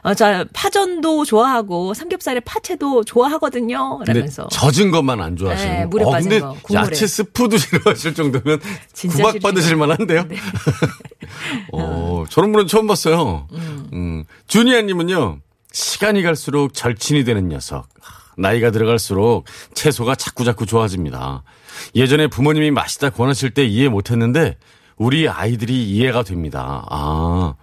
어, 0.04 0.14
자 0.14 0.44
파전도 0.52 1.24
좋아하고 1.24 1.94
삼겹살에 1.94 2.40
파채도 2.40 3.04
좋아하거든요. 3.04 4.00
라면서. 4.04 4.48
젖은 4.48 4.90
것만 4.90 5.20
안 5.20 5.36
좋아하시는. 5.36 5.72
네, 5.72 5.86
물에 5.86 6.04
어, 6.04 6.10
빠진 6.10 6.40
거, 6.40 6.56
국물에. 6.62 6.86
야채 6.88 7.06
스프도 7.06 7.56
싫어하실 7.58 8.14
정도면 8.14 8.60
진짜 8.92 9.18
구박. 9.18 9.40
받으실 9.40 9.76
만한데요. 9.76 10.24
네. 10.26 10.36
어, 11.72 12.24
저런 12.28 12.50
분은 12.52 12.66
처음 12.66 12.88
봤어요. 12.88 13.46
음. 13.92 14.24
주니아 14.48 14.82
님은요 14.82 15.38
시간이 15.72 16.22
갈수록 16.22 16.74
절친이 16.74 17.24
되는 17.24 17.48
녀석. 17.48 17.88
나이가 18.36 18.70
들어갈수록 18.70 19.44
채소가 19.74 20.14
자꾸자꾸 20.16 20.66
좋아집니다. 20.66 21.44
예전에 21.94 22.26
부모님이 22.26 22.70
맛있다 22.70 23.10
권하실 23.10 23.50
때 23.50 23.64
이해 23.64 23.88
못했는데 23.88 24.56
우리 24.96 25.28
아이들이 25.28 25.88
이해가 25.90 26.22
됩니다. 26.22 26.84
아, 26.90 27.54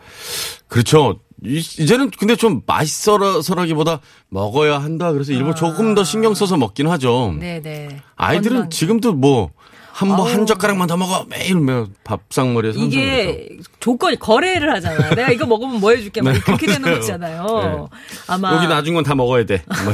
그렇죠. 0.67 1.19
이- 1.46 1.58
이제는 1.58 2.12
근데 2.12 2.36
좀 2.36 2.62
맛있어서라기보다 2.65 4.00
먹어야 4.29 4.79
한다. 4.79 5.12
그래서 5.12 5.31
일부 5.31 5.55
조금 5.55 5.96
더 5.96 6.03
신경 6.03 6.34
써서 6.34 6.58
먹긴 6.58 6.88
하죠. 6.88 7.36
네네. 7.39 8.01
아이들은 8.15 8.55
건강. 8.58 8.69
지금도 8.69 9.13
뭐 9.13 9.51
한번 9.91 10.27
한. 10.31 10.46
젓가락만 10.46 10.88
더 10.88 10.96
먹어 10.96 11.25
매일 11.29 11.55
매 11.60 11.84
밥상머리에 12.05 12.72
선선해서. 12.72 12.98
이게 12.98 13.58
조건이 13.81 14.17
거래를 14.17 14.72
하잖아. 14.74 15.10
내가 15.13 15.29
이거 15.31 15.46
먹으면 15.46 15.79
뭐 15.81 15.91
해줄게. 15.91 16.22
막 16.22 16.31
네, 16.34 16.39
그렇게 16.39 16.67
되는 16.67 16.81
맞아요. 16.81 16.96
거잖아요. 17.00 17.89
아마 18.27 18.55
여기 18.55 18.67
나중 18.67 18.93
건다 18.96 19.13
먹어야 19.15 19.46
돼. 19.46 19.62
뭐 19.84 19.93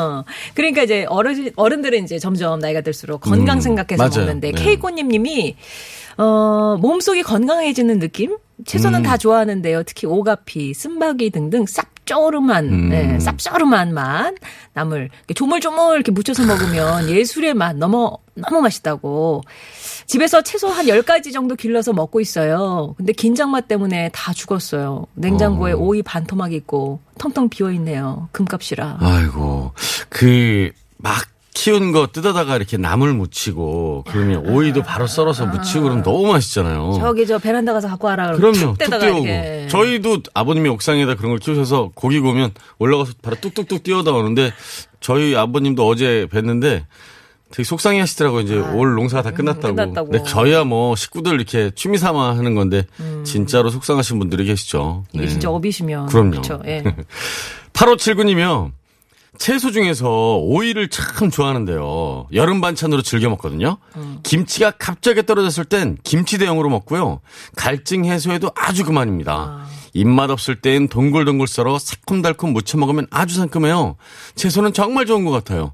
어. 0.00 0.24
그러니까 0.54 0.82
이제 0.82 1.06
어른, 1.08 1.50
어른들은 1.56 2.04
이제 2.04 2.18
점점 2.18 2.58
나이가 2.60 2.82
들수록 2.82 3.22
건강 3.22 3.58
음, 3.58 3.60
생각해서 3.60 4.02
맞아요. 4.02 4.26
먹는데 4.26 4.52
네. 4.52 4.62
케이코님님이 4.62 5.56
어, 6.18 6.76
몸속이 6.80 7.22
건강해지는 7.22 7.98
느낌? 7.98 8.36
채소는 8.64 9.00
음. 9.00 9.02
다 9.02 9.16
좋아하는데요. 9.18 9.82
특히 9.82 10.06
오가피, 10.06 10.72
쓴바기 10.72 11.30
등등 11.30 11.66
쌉조름한, 11.66 12.64
음. 12.70 12.88
네, 12.88 13.18
쌉조름한 13.18 13.90
맛, 13.90 14.34
나물, 14.72 15.10
조물조물 15.34 15.96
이렇게 15.96 16.10
묻혀서 16.10 16.46
먹으면 16.46 17.10
예술의 17.10 17.52
맛, 17.52 17.76
너무, 17.76 18.16
너무 18.34 18.62
맛있다고. 18.62 19.42
집에서 20.06 20.42
채소 20.42 20.68
한 20.68 20.86
10가지 20.86 21.32
정도 21.32 21.54
길러서 21.54 21.92
먹고 21.92 22.20
있어요. 22.20 22.94
근데 22.96 23.12
긴장 23.12 23.50
맛 23.50 23.68
때문에 23.68 24.10
다 24.14 24.32
죽었어요. 24.32 25.06
냉장고에 25.14 25.72
어. 25.72 25.76
오이 25.76 26.02
반토막 26.02 26.52
있고 26.54 27.00
텅텅 27.18 27.48
비어 27.48 27.70
있네요. 27.72 28.28
금값이라. 28.32 28.98
아이고 29.00 29.72
그 30.08 30.70
막 30.98 31.26
키운 31.56 31.90
거 31.90 32.06
뜯어다가 32.06 32.54
이렇게 32.54 32.76
나물 32.76 33.14
묻히고 33.14 34.04
그러면 34.08 34.46
오이도 34.46 34.82
바로 34.82 35.06
썰어서 35.06 35.46
묻히고 35.46 35.84
그러면 35.84 36.02
너무 36.04 36.30
맛있잖아요. 36.32 36.98
저기 37.00 37.26
저 37.26 37.38
베란다 37.38 37.72
가서 37.72 37.88
갖고 37.88 38.08
와라 38.08 38.32
그럼요. 38.32 38.74
툭뚝 38.78 39.00
띄우고. 39.00 39.18
이렇게. 39.24 39.66
저희도 39.70 40.18
아버님이 40.34 40.68
옥상에다 40.68 41.14
그런 41.14 41.30
걸 41.30 41.38
키우셔서 41.38 41.92
고기 41.94 42.20
구우면 42.20 42.52
올라가서 42.78 43.14
바로 43.22 43.36
뚝뚝뚝 43.40 43.82
뛰어다 43.82 44.12
오는데 44.12 44.52
저희 45.00 45.34
아버님도 45.34 45.88
어제 45.88 46.28
뵀는데 46.30 46.84
되게 47.50 47.64
속상해 47.64 48.00
하시더라고요. 48.00 48.42
이제 48.42 48.58
올 48.58 48.94
농사가 48.94 49.22
다 49.22 49.30
끝났다고. 49.30 49.68
아, 49.68 49.70
끝났다고. 49.72 50.10
근데 50.10 50.24
저희야 50.28 50.64
뭐 50.64 50.94
식구들 50.94 51.32
이렇게 51.36 51.70
취미 51.74 51.96
삼아 51.96 52.36
하는 52.36 52.54
건데 52.54 52.84
진짜로 53.24 53.70
속상하신 53.70 54.18
분들이 54.18 54.44
계시죠. 54.44 55.04
음. 55.06 55.08
이게 55.14 55.24
네. 55.24 55.30
진짜 55.30 55.48
업이시면 55.48 56.06
그럼요. 56.08 56.30
그렇죠. 56.32 56.60
예. 56.66 56.84
8579님이요. 57.72 58.72
채소 59.38 59.70
중에서 59.70 60.38
오이를 60.38 60.88
참 60.88 61.30
좋아하는데요. 61.30 62.28
여름 62.32 62.60
반찬으로 62.60 63.02
즐겨 63.02 63.28
먹거든요. 63.30 63.78
음. 63.96 64.20
김치가 64.22 64.70
갑자기 64.70 65.24
떨어졌을 65.24 65.64
땐 65.64 65.96
김치 66.04 66.38
대용으로 66.38 66.68
먹고요. 66.68 67.20
갈증 67.56 68.04
해소에도 68.04 68.50
아주 68.54 68.84
그만입니다. 68.84 69.32
아. 69.32 69.66
입맛 69.92 70.30
없을 70.30 70.60
땐 70.60 70.88
동글동글 70.88 71.46
썰어 71.46 71.78
새콤달콤 71.78 72.52
무쳐 72.52 72.76
먹으면 72.78 73.06
아주 73.10 73.36
상큼해요. 73.36 73.96
채소는 74.34 74.72
정말 74.72 75.06
좋은 75.06 75.24
것 75.24 75.30
같아요. 75.30 75.72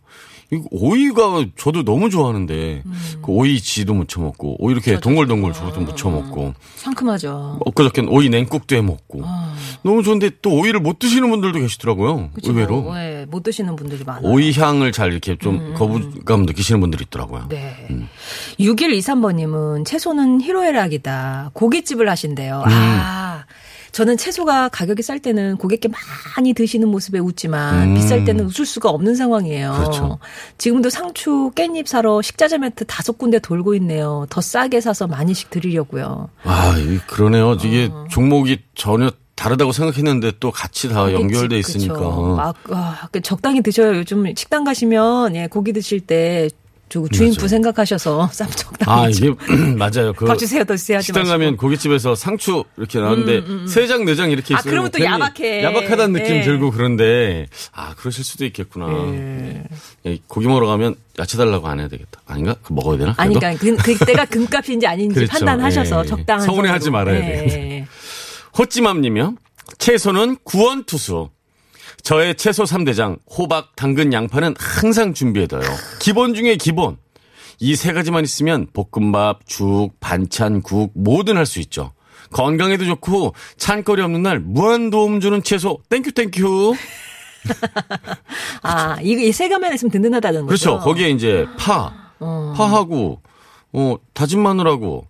오이가 0.70 1.46
저도 1.56 1.84
너무 1.84 2.10
좋아하는데 2.10 2.82
그 3.22 3.32
오이 3.32 3.60
지도 3.60 3.94
무쳐 3.94 4.20
먹고 4.20 4.56
오이 4.62 4.72
이렇게 4.72 5.00
동글동글 5.00 5.52
저것도 5.52 5.80
무쳐 5.80 6.10
먹고 6.10 6.54
상큼하죠. 6.76 7.60
엊그저께는 7.64 8.10
오이 8.10 8.28
냉국도 8.28 8.76
해 8.76 8.82
먹고 8.82 9.22
아. 9.24 9.54
너무 9.82 10.02
좋은데 10.02 10.30
또 10.42 10.50
오이를 10.58 10.80
못 10.80 10.98
드시는 10.98 11.30
분들도 11.30 11.58
계시더라고요. 11.58 12.30
그치, 12.34 12.50
의외로. 12.50 12.82
뭐, 12.82 12.98
예, 12.98 13.26
못 13.28 13.42
드시는 13.42 13.76
분들이 13.76 14.04
많아요. 14.04 14.30
오이 14.30 14.52
향을 14.52 14.92
잘 14.92 15.12
이렇게 15.12 15.36
좀 15.36 15.74
거부감 15.74 16.42
느끼시는 16.42 16.80
분들이 16.80 17.04
있더라고요. 17.06 17.46
네. 17.48 17.88
6123번님은 18.60 19.84
채소는 19.86 20.40
희로애락이다. 20.42 21.50
고깃집을 21.54 22.08
하신대요. 22.08 22.64
아. 22.66 23.44
저는 23.92 24.16
채소가 24.16 24.70
가격이 24.70 25.02
쌀 25.02 25.18
때는 25.20 25.58
고객께 25.58 25.88
많이 26.36 26.54
드시는 26.54 26.88
모습에 26.88 27.18
웃지만 27.18 27.90
음. 27.90 27.94
비쌀 27.94 28.24
때는 28.24 28.46
웃을 28.46 28.64
수가 28.64 28.88
없는 28.88 29.14
상황이에요. 29.14 29.72
그렇죠. 29.74 30.18
지금도 30.56 30.88
상추, 30.88 31.52
깻잎 31.54 31.86
사러 31.86 32.22
식자재 32.22 32.58
매트 32.58 32.86
다섯 32.86 33.18
군데 33.18 33.38
돌고 33.38 33.74
있네요. 33.74 34.26
더 34.30 34.40
싸게 34.40 34.80
사서 34.80 35.06
많이씩 35.06 35.50
드리려고요. 35.50 36.30
아, 36.44 36.76
이 36.78 36.98
그러네요. 37.06 37.52
이게 37.62 37.90
어. 37.92 38.06
종목이 38.10 38.60
전혀 38.74 39.10
다르다고 39.34 39.72
생각했는데 39.72 40.32
또 40.40 40.50
같이 40.50 40.88
다 40.88 41.12
연결돼 41.12 41.58
있으니까. 41.58 41.94
그쵸. 41.94 42.34
막, 42.36 42.56
아, 42.70 43.08
그 43.10 43.20
적당히 43.20 43.62
드셔요. 43.62 43.96
요즘 43.96 44.24
식당 44.34 44.64
가시면 44.64 45.36
예, 45.36 45.46
고기 45.48 45.72
드실 45.72 46.00
때 46.00 46.48
주- 46.92 47.08
주인분 47.10 47.36
맞아요. 47.38 47.48
생각하셔서 47.48 48.28
쌈 48.34 48.50
적당히 48.50 48.90
아, 49.06 49.10
좀 49.10 49.36
이게 49.50 49.56
맞아요. 49.76 50.12
그 50.12 50.26
밥 50.26 50.36
주세요, 50.38 50.62
더 50.64 50.76
주세요 50.76 50.98
하지 50.98 51.06
식당 51.06 51.22
마시고. 51.22 51.34
음, 51.34 51.38
가면 51.38 51.56
고깃집에서 51.56 52.14
상추 52.14 52.64
이렇게 52.76 52.98
나오는데 53.00 53.42
세장 53.66 54.04
네 54.04 54.14
장 54.14 54.30
이렇게 54.30 54.54
아. 54.54 54.60
그러면 54.62 54.90
또 54.90 55.02
야박해. 55.02 55.62
야박하다는 55.64 56.12
느낌 56.12 56.36
예. 56.36 56.42
들고 56.42 56.70
그런데 56.70 57.46
아 57.72 57.94
그러실 57.96 58.24
수도 58.24 58.44
있겠구나. 58.44 58.86
예. 59.14 59.64
예, 60.06 60.18
고기 60.26 60.46
먹으러 60.48 60.66
가면 60.66 60.96
야채 61.18 61.38
달라고 61.38 61.66
안 61.68 61.80
해야 61.80 61.88
되겠다. 61.88 62.20
아닌가? 62.26 62.56
그 62.62 62.72
먹어야 62.74 62.98
되나? 62.98 63.14
아니? 63.16 63.34
그러니까 63.34 63.58
그, 63.60 63.76
그때가 63.76 64.24
금값인지 64.26 64.86
아닌지 64.86 65.14
그렇죠. 65.14 65.30
판단하셔서 65.32 66.04
예. 66.04 66.08
적당한 66.08 66.46
서운해하지. 66.46 66.90
말아야 66.90 67.16
예. 67.16 67.46
돼요. 67.46 67.84
호찌맘님이요. 68.58 69.34
채소는 69.78 70.36
구원투수. 70.44 71.30
저의 72.02 72.34
채소 72.34 72.64
3대장 72.64 73.18
호박, 73.30 73.74
당근, 73.76 74.12
양파는 74.12 74.54
항상 74.58 75.14
준비해둬요. 75.14 75.62
기본 76.00 76.34
중에 76.34 76.56
기본. 76.56 76.96
이 77.60 77.76
세 77.76 77.92
가지만 77.92 78.24
있으면 78.24 78.66
볶음밥, 78.72 79.46
죽, 79.46 79.90
반찬, 80.00 80.62
국 80.62 80.90
뭐든 80.94 81.36
할 81.36 81.46
수 81.46 81.60
있죠. 81.60 81.92
건강에도 82.32 82.84
좋고 82.84 83.34
찬거리 83.56 84.02
없는 84.02 84.22
날 84.22 84.40
무한 84.40 84.90
도움 84.90 85.20
주는 85.20 85.42
채소 85.42 85.78
thank 85.88 86.12
you 86.12 86.28
thank 86.28 86.54
you. 86.54 86.74
아, 88.62 88.96
이거 89.02 89.20
이 89.22 89.32
세 89.32 89.48
가만 89.48 89.72
있으면 89.74 89.90
든든하다는 89.92 90.46
그렇죠. 90.46 90.72
거죠. 90.78 90.84
거기에 90.84 91.10
이제 91.10 91.46
파, 91.58 91.92
어. 92.18 92.54
파하고 92.56 93.20
어 93.74 93.96
다진 94.12 94.42
마늘하고 94.42 95.06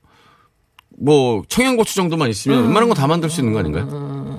뭐 0.99 1.43
청양고추 1.49 1.95
정도만 1.95 2.29
있으면 2.29 2.59
음. 2.59 2.65
웬만한 2.67 2.89
거 2.89 2.95
다 2.95 3.07
만들 3.07 3.31
수 3.31 3.41
있는 3.41 3.53
거 3.55 3.61
아닌가요? 3.61 4.39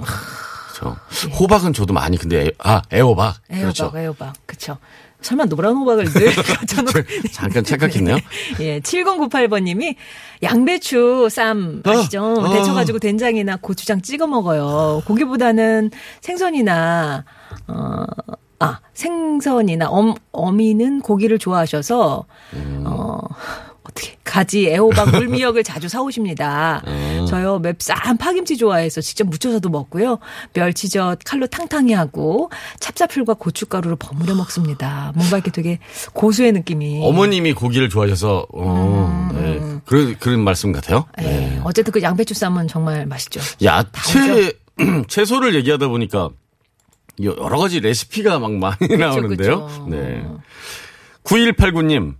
그렇죠. 0.83 1.29
호박은 1.29 1.73
저도 1.73 1.93
많이 1.93 2.17
근데 2.17 2.45
애, 2.45 2.51
아 2.59 2.81
애호박 2.91 3.35
애호박, 3.51 3.61
그렇죠. 3.61 3.91
애호박. 3.95 4.33
그렇죠. 4.45 4.77
설마 5.21 5.45
노란 5.45 5.75
호박을 5.77 6.05
늘 6.11 6.35
갖춰놓고. 6.35 6.99
잠깐 7.31 7.63
착각했네요. 7.63 8.17
예, 8.59 8.79
7098번님이 8.81 9.95
양배추 10.43 11.29
쌈 11.31 11.81
아시죠? 11.85 12.21
어, 12.21 12.41
어. 12.43 12.49
데쳐가지고 12.53 12.99
된장이나 12.99 13.55
고추장 13.61 14.01
찍어 14.01 14.27
먹어요. 14.27 15.01
고기보다는 15.05 15.91
생선이나 16.19 17.23
어, 17.67 18.03
아 18.59 18.79
생선이나 18.93 19.89
엄 19.89 20.13
어미는 20.33 21.01
고기를 21.01 21.39
좋아하셔서 21.39 22.25
음. 22.53 22.83
어. 22.85 23.17
가지 24.33 24.67
애호박 24.67 25.11
물미역을 25.11 25.61
자주 25.63 25.87
사오십니다. 25.87 26.81
음. 26.87 27.27
저요 27.29 27.59
맵싼 27.59 28.17
파김치 28.17 28.57
좋아해서 28.57 28.99
직접 28.99 29.27
무쳐서도 29.27 29.69
먹고요. 29.69 30.17
멸치젓 30.53 31.19
칼로 31.23 31.45
탕탕이 31.45 31.93
하고 31.93 32.49
찹쌀풀과 32.79 33.35
고춧가루로 33.35 33.97
버무려 33.97 34.33
먹습니다. 34.33 35.11
뭔가 35.15 35.37
이렇게 35.37 35.51
되게 35.51 35.77
고수의 36.13 36.51
느낌이. 36.53 37.01
어머님이 37.03 37.53
고기를 37.53 37.89
좋아하셔서 37.89 38.47
어, 38.51 39.29
네. 39.35 39.61
그런 39.85 40.17
그런 40.17 40.39
말씀 40.43 40.71
같아요. 40.71 41.05
예, 41.21 41.23
네. 41.27 41.61
어쨌든 41.63 41.91
그 41.91 42.01
양배추 42.01 42.33
쌈은 42.33 42.67
정말 42.67 43.05
맛있죠. 43.05 43.39
야채 43.63 44.53
채소를 45.07 45.53
얘기하다 45.53 45.89
보니까 45.89 46.29
여러 47.21 47.59
가지 47.59 47.81
레시피가 47.81 48.39
막 48.39 48.51
많이 48.53 48.97
나오는데요. 48.97 49.67
그쵸. 49.67 49.87
네. 49.87 50.25
9189님, 51.23 52.15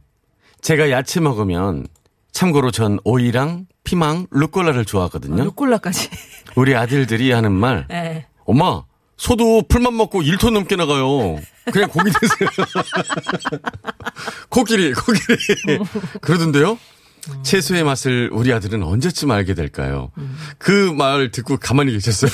제가 0.61 0.91
야채 0.91 1.19
먹으면 1.19 1.87
참고로 2.33 2.71
전 2.71 2.99
오이랑 3.03 3.67
피망, 3.83 4.27
루꼴라를 4.31 4.85
좋아하거든요. 4.85 5.43
루꼴라까지. 5.45 6.09
우리 6.55 6.75
아들들이 6.75 7.31
하는 7.31 7.51
말, 7.51 7.87
예. 7.91 8.25
엄마, 8.45 8.83
소도 9.15 9.63
풀만 9.67 9.95
먹고 9.95 10.21
1톤 10.21 10.51
넘게 10.51 10.75
나가요. 10.75 11.37
그냥 11.71 11.89
고기 11.89 12.11
드세요. 12.11 12.49
코끼리, 14.49 14.93
코끼리. 14.93 15.79
그러던데요? 16.21 16.77
채소의 17.43 17.85
맛을 17.85 18.29
우리 18.33 18.51
아들은 18.51 18.83
언제쯤 18.83 19.31
알게 19.31 19.53
될까요? 19.53 20.11
그말 20.57 21.31
듣고 21.31 21.57
가만히 21.57 21.93
계셨어요. 21.93 22.31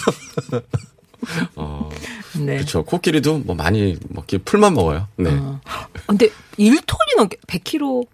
어, 1.56 1.90
네. 2.38 2.56
그렇죠. 2.56 2.84
코끼리도 2.84 3.40
뭐 3.40 3.56
많이 3.56 3.98
먹기 4.10 4.40
풀만 4.40 4.74
먹어요. 4.74 5.08
네. 5.18 5.30
어. 5.32 5.60
근데 6.08 6.30
1톤이 6.58 7.18
넘게 7.18 7.38
100kg. 7.46 8.08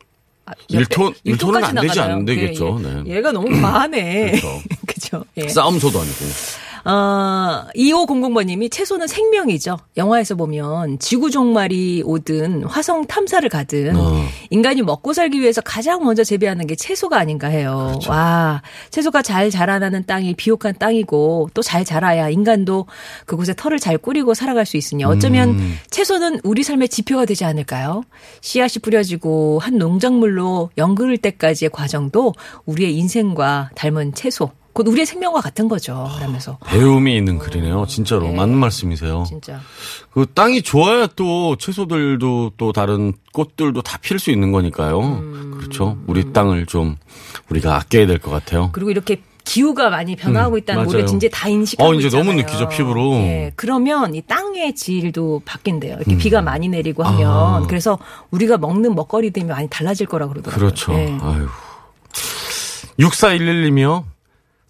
아, 0.47 0.51
일 0.69 0.85
톤? 0.85 1.13
일일 1.23 1.37
톤은 1.39 1.59
톤까지 1.61 1.77
안 1.77 1.81
되지 1.81 1.95
나가나요? 1.97 2.17
안 2.17 2.25
되겠죠. 2.25 2.79
예, 2.83 2.87
예. 2.87 3.03
네. 3.03 3.15
얘가 3.17 3.31
너무 3.31 3.49
과하네. 3.61 4.31
그렇죠. 4.31 4.61
그죠. 4.85 5.25
예. 5.37 5.47
싸움소도 5.47 5.99
아니고. 5.99 6.25
어, 6.85 7.65
2500번님이 7.75 8.71
채소는 8.71 9.07
생명이죠. 9.07 9.77
영화에서 9.97 10.35
보면 10.35 10.99
지구 10.99 11.29
종말이 11.29 12.03
오든 12.05 12.63
화성 12.63 13.07
탐사를 13.07 13.47
가든 13.49 13.95
어. 13.95 14.23
인간이 14.51 14.81
먹고 14.81 15.13
살기 15.13 15.41
위해서 15.41 15.61
가장 15.61 16.03
먼저 16.05 16.23
재배하는 16.23 16.67
게 16.67 16.75
채소가 16.75 17.17
아닌가 17.17 17.47
해요. 17.47 17.87
그렇죠. 17.89 18.11
와, 18.11 18.61
채소가 18.91 19.21
잘 19.21 19.49
자라나는 19.49 20.05
땅이 20.05 20.35
비옥한 20.35 20.73
땅이고 20.79 21.49
또 21.53 21.61
잘 21.65 21.83
자라야 21.83 22.29
인간도 22.29 22.85
그곳에 23.25 23.55
털을 23.55 23.79
잘 23.79 23.97
꾸리고 23.97 24.35
살아갈 24.35 24.67
수 24.67 24.77
있으니 24.77 25.03
어쩌면 25.03 25.49
음. 25.49 25.75
채소는 25.89 26.41
우리 26.43 26.61
삶의 26.61 26.89
지표가 26.89 27.25
되지 27.25 27.43
않을까요? 27.43 28.03
씨앗이 28.41 28.81
뿌려지고 28.83 29.57
한 29.59 29.79
농작물로 29.79 30.69
연그를 30.77 31.17
때까지의 31.17 31.71
과정도 31.71 32.33
우리의 32.65 32.95
인생과 32.95 33.71
닮은 33.75 34.13
채소, 34.13 34.51
곧 34.75 34.89
우리의 34.89 35.05
생명과 35.05 35.39
같은 35.39 35.69
거죠. 35.69 36.09
라면서. 36.19 36.57
배움이 36.65 37.15
있는 37.15 37.39
글이네요. 37.39 37.85
진짜로 37.87 38.23
네. 38.27 38.35
맞는 38.35 38.57
말씀이세요. 38.57 39.23
진짜. 39.25 39.61
그 40.11 40.25
땅이 40.33 40.63
좋아야 40.63 41.07
또 41.15 41.55
채소들도 41.55 42.51
또 42.57 42.73
다른 42.73 43.13
꽃들도 43.31 43.81
다필수 43.81 44.31
있는 44.31 44.51
거니까요. 44.51 44.99
음. 44.99 45.55
그렇죠. 45.57 45.97
우리 46.07 46.33
땅을 46.33 46.65
좀 46.65 46.97
우리가 47.49 47.77
아껴야 47.77 48.05
될 48.05 48.19
것 48.19 48.31
같아요. 48.31 48.69
그리고 48.73 48.91
이렇게 48.91 49.21
기후가 49.45 49.89
많이 49.91 50.17
변화하고 50.17 50.55
음, 50.55 50.57
있다는 50.57 50.85
맞아요. 50.87 51.05
걸 51.05 51.15
이제 51.15 51.29
다 51.29 51.47
인식하고 51.47 51.89
어, 51.89 51.93
이제 51.93 52.07
있잖아요. 52.07 52.25
너무 52.25 52.37
느끼죠, 52.41 52.67
피부로. 52.67 53.13
예, 53.13 53.53
그러면 53.55 54.13
이 54.13 54.21
땅의 54.23 54.75
질도 54.75 55.43
바뀐대요. 55.45 55.95
이렇게 55.97 56.17
비가 56.17 56.41
많이 56.41 56.67
내리고 56.67 57.03
하면 57.03 57.29
아. 57.63 57.65
그래서 57.67 57.97
우리가 58.31 58.57
먹는 58.57 58.93
먹거리들이 58.93 59.45
많이 59.45 59.69
달라질 59.69 60.05
거라 60.07 60.27
그러더라고요. 60.27 60.59
그렇죠. 60.59 60.93
예. 60.95 61.17
아유. 61.21 61.47
6411님이요. 62.99 64.03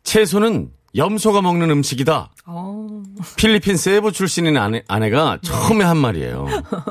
채소는 0.06 0.70
염소가 0.96 1.42
먹는 1.42 1.70
음식이다. 1.72 2.32
어. 2.46 3.04
필리핀 3.36 3.76
세부 3.76 4.14
출신인 4.14 4.56
아내, 4.56 4.82
아내가 4.88 5.40
처음에 5.42 5.84
한 5.84 5.98
말이에요. 5.98 6.48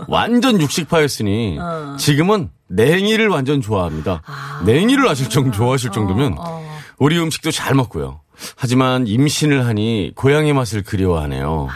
완전 0.09 0.61
육식파였으니 0.61 1.59
어. 1.59 1.96
지금은 1.98 2.50
냉이를 2.68 3.29
완전 3.29 3.62
좋아합니다. 3.62 4.20
냉이를 4.66 5.09
아실 5.09 5.31
정도 5.31 5.53
좋아하실 5.53 5.92
정도면 5.92 6.35
어. 6.38 6.62
우리 6.98 7.18
음식도 7.18 7.50
잘 7.50 7.74
먹고요. 7.74 8.20
하지만 8.57 9.07
임신을 9.07 9.64
하니 9.64 10.12
고향의 10.16 10.53
맛을 10.53 10.83
그리워하네요. 10.83 11.68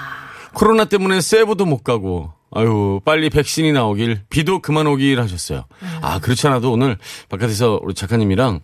코로나 0.53 0.85
때문에 0.85 1.21
세부도 1.21 1.65
못 1.65 1.83
가고 1.83 2.33
아유 2.51 3.01
빨리 3.05 3.31
백신이 3.31 3.73
나오길 3.73 4.23
비도 4.29 4.61
그만 4.61 4.87
오길 4.87 5.21
하셨어요. 5.21 5.65
아 6.03 6.19
그렇지 6.19 6.47
않아도 6.49 6.73
오늘 6.73 6.99
바깥에서 7.29 7.81
우리 7.83 7.95
작가님이랑 7.95 8.61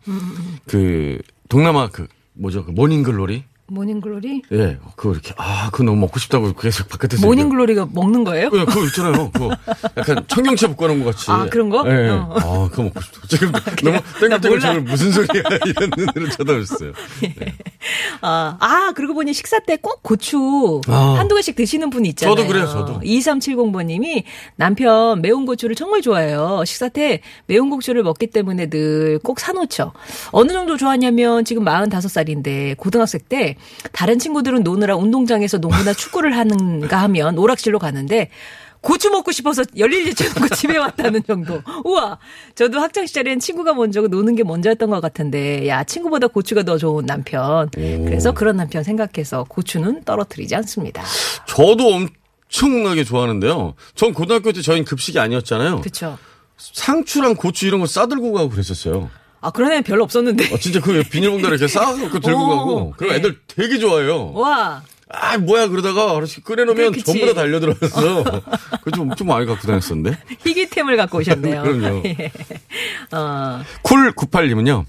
그 0.67 1.19
동남아 1.49 1.89
그 1.89 2.09
뭐죠? 2.35 2.65
그 2.65 2.71
모닝글로리 2.71 3.45
모닝글로리? 3.67 4.43
예, 4.53 4.79
그거 4.95 5.13
이렇게, 5.13 5.33
아, 5.39 5.71
그거 5.71 5.85
너무 5.85 5.99
먹고 6.01 6.19
싶다고 6.19 6.53
계속 6.53 6.89
바깥에서. 6.89 7.27
morning 7.27 7.58
glory가 7.58 7.89
먹는 7.93 8.23
거예요? 8.25 8.51
예, 8.53 8.65
그거 8.65 8.85
있잖아요. 8.85 9.31
그거 9.33 9.51
약간 9.97 10.25
청경채 10.29 10.75
볶아 10.75 10.89
놓은 10.89 11.03
것 11.03 11.15
같이. 11.17 11.31
아, 11.31 11.47
그런 11.51 11.71
거? 11.71 11.83
예. 11.87 12.09
어. 12.11 12.35
아, 12.37 12.69
그거 12.71 12.83
먹고 12.85 13.01
싶다. 13.01 13.21
지금 13.29 13.53
너무 13.83 13.99
땡글땡글. 14.21 14.61
저를 14.61 14.81
무슨 14.83 15.13
소리야. 15.13 15.43
이런 15.67 15.91
눈으로 15.97 16.29
쳐다보셨어요. 16.31 16.93
아, 18.23 18.57
아, 18.61 18.93
그러고 18.95 19.15
보니 19.15 19.33
식사 19.33 19.59
때 19.61 19.77
꼭 19.77 20.03
고추 20.03 20.81
아. 20.89 21.17
한두 21.19 21.35
개씩 21.35 21.57
드시는 21.57 21.91
분이 21.91 22.09
있잖아요. 22.11 22.35
저도 22.37 22.49
그래요, 22.49 22.67
저도. 22.67 23.01
2370번님이 23.01 24.23
남편 24.57 25.21
매운 25.21 25.45
고추를 25.47 25.75
정말 25.75 26.01
좋아해요. 26.01 26.63
식사 26.65 26.89
때 26.89 27.21
매운 27.47 27.69
고추를 27.71 28.03
먹기 28.03 28.29
때문에 28.29 28.69
늘 28.71 29.19
꼭 29.23 29.41
사놓죠. 29.41 29.93
어느 30.33 30.53
정도 30.53 30.77
좋아하냐면 30.77 31.45
지금 31.45 31.65
45살인데 31.65 32.77
고등학생 32.77 33.21
때 33.29 33.54
다른 33.93 34.19
친구들은 34.19 34.63
노느라 34.63 34.97
운동장에서 34.97 35.59
농구나 35.59 35.93
축구를 35.93 36.37
하는가 36.37 36.99
하면 37.03 37.39
오락실로 37.39 37.79
가는데 37.79 38.31
고추 38.81 39.09
먹고 39.09 39.33
싶어서 39.33 39.63
열일 39.79 40.15
제쳐놓고 40.15 40.53
집에 40.55 40.77
왔다는 40.77 41.23
정도. 41.27 41.63
우와. 41.85 42.19
저도 42.55 42.81
학창 42.81 43.07
시절엔 43.07 43.41
친구가 43.41 43.73
먼저고 43.73 44.09
노는 44.09 44.37
게 44.37 44.45
먼저였던 44.45 44.91
것 44.91 45.01
같은데, 45.01 45.67
야, 45.69 45.85
친구보다 45.85 46.27
고추가 46.27 46.63
더 46.65 46.77
좋은 46.77 47.07
남편. 47.07 47.71
그래서 47.71 48.33
그런 48.33 48.59
남편 48.59 48.83
생각해서 48.83 49.45
고추는 49.49 50.05
떨어뜨리지 50.05 50.55
않습니다. 50.57 51.03
저도 51.47 51.95
엄청나게 52.51 53.05
좋아하는데요. 53.05 53.75
전 53.95 54.13
고등학교 54.13 54.53
때 54.53 54.61
저희는 54.61 54.85
급식이 54.85 55.19
아니었잖아요. 55.19 55.81
그쵸. 55.81 56.19
상추랑 56.59 57.37
고추 57.37 57.67
이런 57.67 57.81
거 57.81 57.87
싸들고 57.87 58.33
가고 58.35 58.51
그랬었어요. 58.51 59.09
아, 59.45 59.51
그런 59.51 59.73
애는 59.73 59.83
별로 59.83 60.05
없었는데. 60.05 60.55
어, 60.55 60.59
진짜 60.59 60.81
그 60.81 61.03
비닐봉다를 61.03 61.59
이렇게 61.59 61.71
싸갖고 61.71 62.19
들고 62.19 62.45
오, 62.45 62.49
가고. 62.49 62.95
그럼 62.97 63.13
네. 63.13 63.19
애들 63.19 63.39
되게 63.47 63.79
좋아해요. 63.79 64.33
와. 64.33 64.83
아, 65.11 65.37
뭐야, 65.37 65.69
그러다가 65.69 66.15
이렇게 66.15 66.41
꺼내놓으면 66.41 66.93
그치. 66.93 67.05
전부 67.05 67.27
다 67.27 67.35
달려들어서. 67.35 68.25
그거 68.83 68.91
좀 68.95 69.11
엄청 69.11 69.27
많이 69.27 69.45
갖고 69.45 69.67
다녔었는데. 69.67 70.19
희귀템을 70.47 70.97
갖고 70.97 71.19
오셨네요. 71.19 71.61
그럼요. 71.63 72.03
예. 72.09 72.33
어, 73.13 73.63
쿨98님은요, 73.83 74.87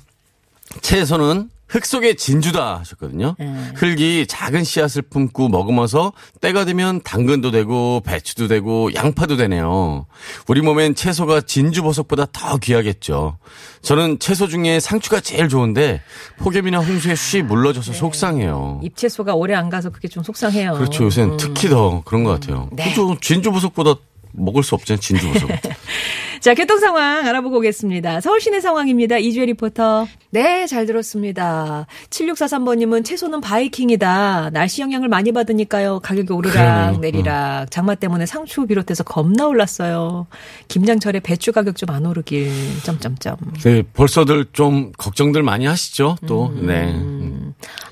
채소는 0.80 1.50
흙 1.76 1.86
속의 1.86 2.16
진주다 2.16 2.80
하셨거든요. 2.80 3.36
음. 3.42 3.72
흙이 3.76 4.28
작은 4.28 4.64
씨앗을 4.64 5.02
품고 5.02 5.50
머금어서 5.50 6.14
때가 6.40 6.64
되면 6.64 7.02
당근도 7.04 7.52
되고 7.52 8.02
배추도 8.06 8.48
되고 8.48 8.94
양파도 8.96 9.36
되네요. 9.36 10.06
우리 10.48 10.62
몸엔 10.62 10.96
채소가 10.96 11.42
진주버섯보다 11.42 12.28
더 12.32 12.56
귀하겠죠. 12.60 13.40
저는 13.82 14.20
채소 14.20 14.48
중에 14.48 14.80
상추가 14.80 15.20
제일 15.20 15.50
좋은데 15.50 16.02
폭염이나 16.38 16.80
홍수에 16.80 17.14
쉬 17.16 17.42
물러져서 17.42 17.92
속상해요. 17.92 18.80
입채소가 18.82 19.36
오래 19.36 19.54
안 19.54 19.70
가서 19.70 19.90
그게 19.90 20.08
좀 20.08 20.24
속상해요. 20.24 20.76
그렇죠. 20.76 21.04
요새는 21.04 21.36
특히 21.36 21.68
더 21.68 22.04
그런 22.06 22.24
것 22.24 22.40
같아요. 22.40 22.70
네. 22.72 22.88
그죠. 22.88 23.18
진주버섯보다 23.20 23.96
먹을 24.38 24.62
수 24.63 24.76
없잖아요. 24.76 25.00
진주 25.00 25.32
버섯. 25.32 25.48
자, 26.41 26.54
교통 26.54 26.78
상황 26.80 27.26
알아보고 27.26 27.58
오겠습니다. 27.58 28.21
서울 28.21 28.39
시내 28.39 28.60
상황입니다. 28.62 29.17
이주혜 29.17 29.45
리포터. 29.48 30.06
네, 30.30 30.67
잘 30.67 30.86
들었습니다. 30.86 31.88
7643번님은 32.12 33.04
채소는 33.04 33.41
바이킹이다. 33.41 34.52
날씨 34.52 34.82
영향을 34.82 35.08
많이 35.08 35.32
받으니까요. 35.32 36.02
가격이 36.02 36.32
오르락 36.34 36.54
그러네요. 36.54 37.00
내리락. 37.00 37.71
장마 37.71 37.95
때문에 37.95 38.26
상추 38.28 38.67
비롯해서 38.67 39.04
겁나 39.04 39.48
올랐어요. 39.48 40.28
김장철에 40.67 41.21
배추 41.21 41.52
가격 41.52 41.76
좀 41.78 41.86
안 41.89 42.06
오르길. 42.06 42.52
점점점. 42.84 43.38
네, 43.63 43.84
벌써들 43.93 44.45
좀 44.52 44.91
걱정들 44.98 45.43
많이 45.43 45.65
하시죠. 45.65 46.17
또 46.28 46.52
네. 46.60 46.93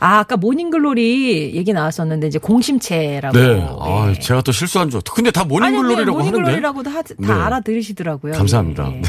아, 0.03 0.19
아까 0.19 0.35
morning 0.35 1.05
glory 1.05 1.55
얘기 1.55 1.71
나왔었는데 1.71 2.27
이제 2.27 2.37
공심채라고. 2.37 3.37
네. 3.37 3.65
아, 3.79 4.13
제가 4.19 4.41
또 4.41 4.51
실수한 4.51 4.89
줄. 4.89 4.99
근데 5.15 5.31
다 5.31 5.45
모닝글로리라고 5.45 6.19
하는데. 6.19 6.31
모닝글로리라고도 6.31 6.89
하- 6.89 7.01
다 7.01 7.13
네. 7.17 7.31
알아들으시더라고요. 7.31 8.33
감사합니다. 8.33 8.91
예. 8.91 9.01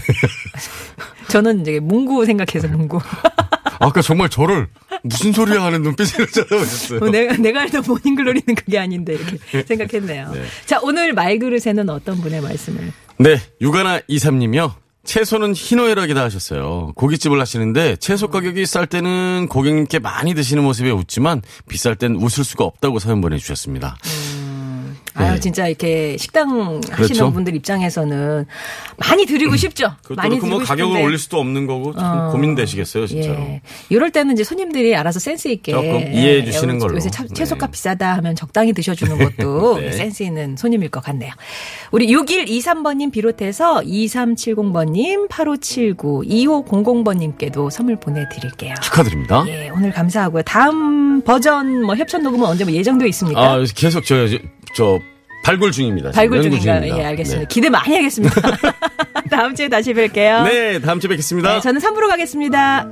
저는 1.31 1.63
이제 1.63 1.81
문구 1.81 2.25
생각해서 2.27 2.69
문구. 2.69 3.01
아까 3.81 4.03
정말 4.03 4.29
저를 4.29 4.69
무슨 5.03 5.33
소리야 5.33 5.65
하는 5.65 5.83
눈빛으로 5.83 6.27
쳐다보셨어요. 6.27 7.01
어, 7.01 7.09
내가 7.11 7.37
내가 7.39 7.63
알던 7.63 7.83
모닝글로리는 7.89 8.55
그게 8.55 8.79
아닌데 8.79 9.15
이렇게 9.15 9.65
생각했네요. 9.67 10.33
자 10.65 10.79
오늘 10.81 11.13
말그릇에는 11.13 11.91
어떤 11.91 12.21
분의 12.21 12.41
말씀을? 12.41 12.93
네, 13.19 13.41
유가나 13.61 14.01
이삼님이요. 14.07 14.77
채소는 15.05 15.55
희노애락이다 15.55 16.23
하셨어요. 16.23 16.93
고깃집을 16.97 17.41
하시는데 17.41 17.97
채소 17.97 18.29
가격이 18.29 18.67
쌀 18.67 18.87
때는 18.87 19.49
고객님께 19.49 19.99
많이 19.99 20.35
드시는 20.35 20.65
모습에 20.65 20.91
웃지만 20.91 21.43
비쌀 21.69 21.97
땐 21.97 22.17
웃을 22.17 22.45
수가 22.45 22.65
없다고 22.65 22.99
사연 22.99 23.21
보내주셨습니다. 23.21 23.97
아유 25.17 25.35
네. 25.35 25.41
진짜 25.41 25.69
이렇게 25.69 26.17
식당 26.19 26.51
하시는 26.51 26.81
그렇죠. 26.91 27.33
분들 27.33 27.55
입장에서는 27.55 28.47
많이 28.97 29.27
드리고 29.27 29.57
싶죠. 29.57 29.93
그것도 30.03 30.17
많이 30.17 30.37
뭐 30.39 30.41
드리고 30.41 30.59
가격을 30.65 30.87
싶은데. 30.91 31.05
올릴 31.05 31.19
수도 31.19 31.39
없는 31.39 31.67
거고 31.67 31.95
참 31.95 32.31
고민되시겠어요, 32.33 33.07
진짜로. 33.07 33.35
예. 33.41 33.61
이럴 33.91 34.11
때는 34.11 34.35
이제 34.35 34.43
손님들이 34.45 34.97
알아서 34.97 35.21
센스 35.21 35.49
있게 35.49 35.73
조금 35.73 35.87
예, 36.01 36.11
이해해 36.13 36.45
주시는 36.45 36.77
요새 36.77 36.87
걸로. 36.87 36.99
차- 37.01 37.23
네. 37.23 37.29
채소값 37.33 37.71
비싸다 37.73 38.15
하면 38.17 38.35
적당히 38.35 38.73
드셔주는 38.73 39.17
것도 39.19 39.79
네. 39.81 39.93
센스 39.93 40.23
있는 40.25 40.57
손님일 40.57 40.89
것 40.89 41.03
같네요. 41.05 41.33
우리 41.93 42.09
6123번님 42.09 43.13
비롯해서 43.13 43.81
2370번님, 43.83 45.29
8579, 45.29 46.23
2500번님께도 46.27 47.71
선물 47.71 47.97
보내드릴게요. 47.97 48.75
축하드립니다. 48.83 49.45
예, 49.49 49.71
오늘 49.71 49.93
감사하고요. 49.93 50.43
다음 50.43 51.23
버전 51.23 51.83
뭐 51.83 51.95
협찬 51.95 52.23
녹음은 52.23 52.47
언제 52.47 52.65
뭐 52.65 52.73
예정되어 52.73 53.07
있습니까? 53.09 53.41
아, 53.55 53.65
계속 53.75 54.05
저, 54.05 54.27
저, 54.75 54.99
저 54.99 55.01
발굴 55.45 55.73
중입니다. 55.73 56.11
발굴? 56.11 56.43
중입니다. 56.43 56.87
예, 56.87 57.05
알겠습니다. 57.05 57.41
네. 57.41 57.47
기대 57.49 57.69
많이 57.69 57.95
하겠습니다. 57.95 58.35
다음 59.31 59.55
주에 59.55 59.69
다시 59.69 59.93
뵐게요. 59.93 60.45
네, 60.45 60.81
다음 60.81 61.01
주에 61.01 61.09
뵙겠습니다. 61.09 61.55
네, 61.55 61.61
저는 61.61 61.81
3부로 61.81 62.09
가겠습니다. 62.09 62.89